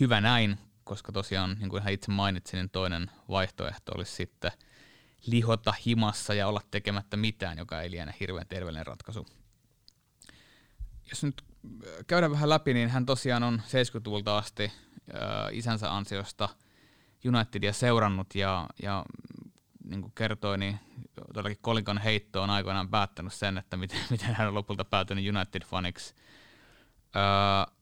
[0.00, 4.52] Hyvä näin, koska tosiaan, niin kuin hän itse mainitsi, niin toinen vaihtoehto olisi sitten
[5.26, 9.26] lihota himassa ja olla tekemättä mitään, joka ei liene hirveän terveellinen ratkaisu.
[11.08, 11.44] Jos nyt
[12.06, 14.70] käydään vähän läpi, niin hän tosiaan on 70-luvulta asti äh,
[15.52, 16.48] isänsä ansiosta
[17.28, 19.04] Unitedia seurannut ja, ja
[19.84, 20.78] niin kuin kertoi, niin
[21.34, 26.14] todellakin kolikon heitto on aikoinaan päättänyt sen, että miten, miten hän on lopulta päätynyt United-faniksi.
[27.16, 27.74] Äh,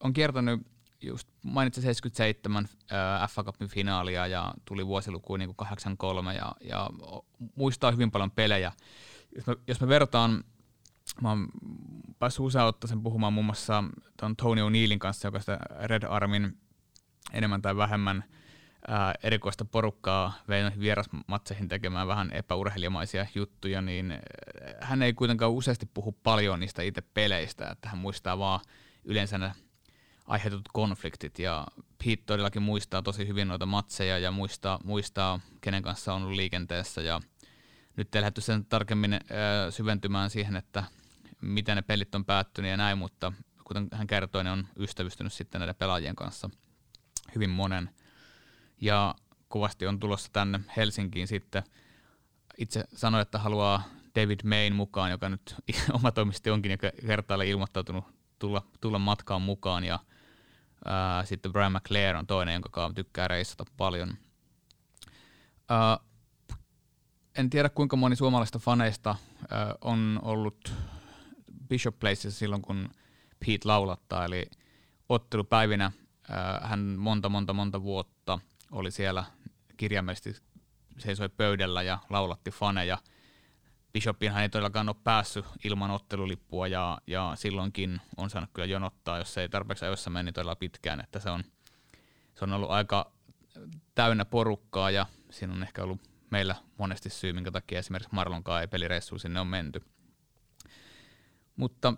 [0.00, 6.34] on kiertänyt just mainitsin 77 äh, FA Cupin finaalia ja tuli vuosiluku niin kuin 83
[6.34, 6.90] ja, ja
[7.54, 8.72] muistaa hyvin paljon pelejä.
[9.36, 10.44] Jos me, jos me vertaan
[11.20, 11.48] mä oon
[12.18, 13.84] päässyt usein ottaa sen puhumaan muun muassa
[14.16, 16.58] ton Tony O'Neillin kanssa, joka sitä Red Armin
[17.32, 18.24] enemmän tai vähemmän
[18.88, 24.12] ää, erikoista porukkaa vei noihin vierasmatseihin tekemään vähän epäurheilijamaisia juttuja, niin
[24.80, 28.60] hän ei kuitenkaan useasti puhu paljon niistä itse peleistä, että hän muistaa vaan
[29.04, 29.54] yleensä
[30.28, 31.66] ne aiheutut konfliktit ja
[32.04, 37.00] Pete todellakin muistaa tosi hyvin noita matseja ja muistaa, muistaa kenen kanssa on ollut liikenteessä
[37.00, 37.20] ja
[37.96, 39.20] nyt ei lähdetty sen tarkemmin äh,
[39.70, 40.84] syventymään siihen, että
[41.40, 43.32] miten ne pelit on päättynyt ja näin, mutta
[43.64, 46.50] kuten hän kertoi, ne on ystävystynyt sitten näiden pelaajien kanssa
[47.34, 47.90] hyvin monen.
[48.80, 49.14] Ja
[49.48, 51.62] kovasti on tulossa tänne Helsinkiin sitten.
[52.58, 53.82] Itse sanoi, että haluaa
[54.14, 55.54] David Main mukaan, joka nyt
[55.92, 58.04] oma toimisti onkin joka kertaalle ilmoittautunut
[58.38, 59.84] tulla, tulla matkaan mukaan.
[59.84, 59.98] Ja
[61.24, 64.14] sitten Brian McClare on toinen, jonka tykkää reissata paljon.
[67.38, 69.14] En tiedä kuinka moni suomalaista faneista
[69.80, 70.72] on ollut
[71.68, 72.88] Bishop Placeissa silloin, kun
[73.40, 74.50] Pete laulattaa, eli
[75.08, 75.92] ottelupäivinä
[76.62, 78.38] hän monta, monta, monta vuotta
[78.70, 79.24] oli siellä
[79.76, 80.42] kirjaimellisesti
[80.98, 82.98] seisoi pöydällä ja laulatti faneja.
[83.96, 89.38] Bishopinhan ei todellakaan ole päässyt ilman ottelulippua ja, ja silloinkin on saanut kyllä jonottaa, jos
[89.38, 91.44] ei tarpeeksi ajoissa meni todella pitkään, että se on,
[92.34, 93.12] se on ollut aika
[93.94, 98.68] täynnä porukkaa ja siinä on ehkä ollut meillä monesti syy, minkä takia esimerkiksi Marlonkaan ei
[98.68, 99.82] pelireissuun sinne on menty.
[101.56, 101.94] Mutta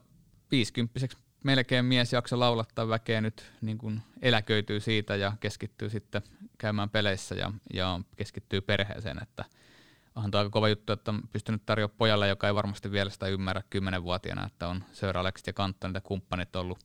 [0.50, 1.08] 50
[1.44, 6.22] melkein mies jakso laulattaa väkeä nyt niin kuin eläköityy siitä ja keskittyy sitten
[6.58, 9.44] käymään peleissä ja, ja keskittyy perheeseen, että
[10.18, 13.26] onhan tuo aika kova juttu, että on pystynyt tarjoamaan pojalle, joka ei varmasti vielä sitä
[13.26, 16.78] ymmärrä kymmenenvuotiaana, että on Sir Alexit ja Kanton ja kumppanit ollut,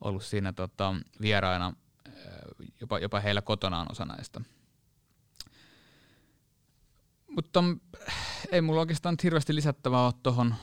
[0.00, 1.72] ollut siinä tota, vieraina
[2.80, 4.40] jopa, jopa heillä kotonaan osa näistä.
[7.28, 7.64] Mutta
[8.52, 10.54] ei mulla oikeastaan hirveästi lisättävää ole tuohon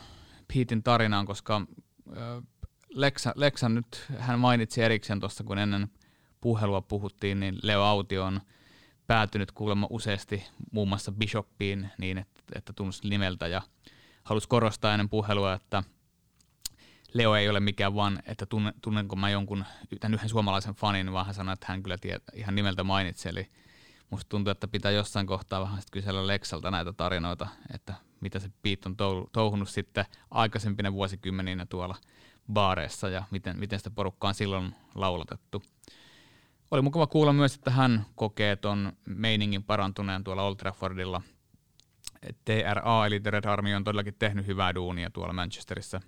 [0.54, 1.62] Petein tarinaan, koska
[2.89, 5.89] Lexa, Lexa nyt, hän mainitsi erikseen tuossa, kun ennen
[6.41, 8.41] puhelua puhuttiin, niin Leo Auti on
[9.12, 13.62] päätynyt kuulemma useasti muun muassa Bishoppiin niin, että, että tunnusti nimeltä ja
[14.24, 15.84] halusi korostaa ennen puhelua, että
[17.14, 19.66] Leo ei ole mikään vaan, että tunne, tunnenko mä jonkun
[19.99, 23.30] tämän yhden suomalaisen fanin, vaan hän sanoi, että hän kyllä tiedät, ihan nimeltä mainitsi.
[23.30, 23.47] Eli
[24.09, 28.89] musta tuntuu, että pitää jossain kohtaa vähän kysellä Lexalta näitä tarinoita, että mitä se Pete
[28.89, 28.95] on
[29.32, 31.95] touhunut sitten aikaisempina vuosikymmeninä tuolla
[32.53, 35.64] baareissa ja miten, miten sitä porukkaa on silloin laulatettu.
[36.72, 41.22] Oli mukava kuulla myös, että hän kokee tuon meiningin parantuneen tuolla Old Traffordilla.
[42.46, 46.02] TRA eli The Red Army on todellakin tehnyt hyvää duunia tuolla Manchesterissa.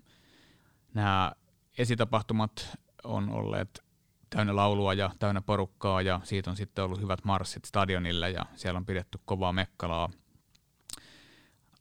[0.94, 1.32] Nämä
[1.78, 3.84] esitapahtumat on olleet
[4.30, 8.78] täynnä laulua ja täynnä porukkaa ja siitä on sitten ollut hyvät marssit stadionille ja siellä
[8.78, 10.10] on pidetty kovaa mekkalaa–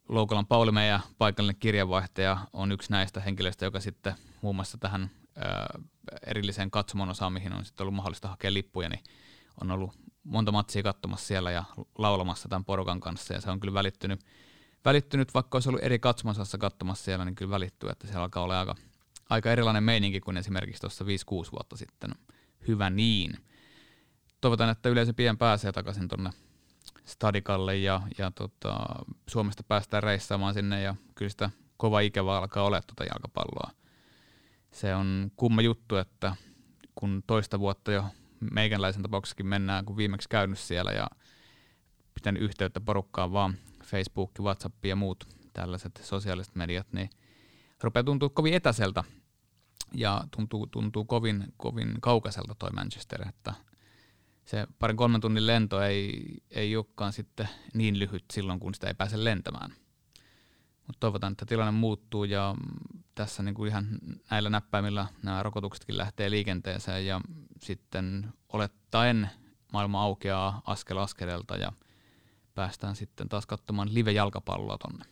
[0.08, 5.10] Loukolan Pauli, meidän paikallinen kirjavaihtaja, on yksi näistä henkilöistä, joka sitten muun muassa tähän
[6.26, 9.04] erilliseen katsomon osaan, mihin on sitten ollut mahdollista hakea lippuja, niin
[9.60, 9.92] on ollut
[10.24, 11.64] monta matsia katsomassa siellä ja
[11.98, 14.20] laulamassa tämän porukan kanssa ja se on kyllä välittynyt,
[14.84, 18.60] välittynyt vaikka olisi ollut eri katsomosassa katsomassa siellä, niin kyllä välittyy, että siellä alkaa olla
[18.60, 18.74] aika,
[19.30, 22.10] aika erilainen meininki kuin esimerkiksi tuossa 5-6 vuotta sitten.
[22.68, 23.38] Hyvä niin.
[24.40, 26.30] Toivotaan, että yleisö pian pääsee takaisin tuonne
[27.04, 28.76] Stadikalle ja, ja tota,
[29.28, 33.70] Suomesta päästään reissaamaan sinne ja kyllä sitä kova ikävä alkaa olla tuota jalkapalloa.
[34.72, 36.36] Se on kumma juttu, että
[36.94, 38.04] kun toista vuotta jo
[38.50, 41.06] meikäläisen tapauksessakin mennään, kun viimeksi käynyt siellä ja
[42.14, 43.54] pitänyt yhteyttä porukkaan vaan
[43.84, 47.10] Facebook, WhatsApp ja muut tällaiset sosiaaliset mediat, niin
[47.82, 49.04] rupeaa tuntua kovin etäseltä
[49.94, 53.54] ja tuntuu, tuntuu kovin, kovin kaukaiselta toi Manchester, että
[54.44, 58.94] se parin kolmen tunnin lento ei, ei olekaan sitten niin lyhyt silloin, kun sitä ei
[58.94, 59.70] pääse lentämään.
[60.86, 62.54] Mutta toivotaan, että tilanne muuttuu ja
[63.14, 63.86] tässä niin kuin ihan
[64.30, 67.20] näillä näppäimillä nämä rokotuksetkin lähtee liikenteeseen ja
[67.60, 69.30] sitten olettaen
[69.72, 71.72] maailma aukeaa askel askeleelta ja
[72.54, 75.04] päästään sitten taas katsomaan live-jalkapalloa tonne.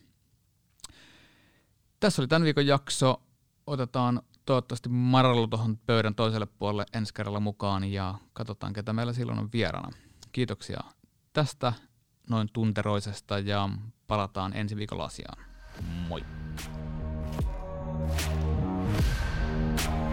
[2.01, 3.23] Tässä oli tämän viikon jakso.
[3.67, 9.39] Otetaan toivottavasti Marallu tuohon pöydän toiselle puolelle ensi kerralla mukaan ja katsotaan, ketä meillä silloin
[9.39, 9.89] on vierana.
[10.33, 10.81] Kiitoksia
[11.33, 11.73] tästä
[12.31, 13.69] noin tunteroisesta ja
[14.07, 15.45] palataan ensi viikolla asiaan.
[16.09, 16.50] Moi!
[18.09, 20.10] Thank you.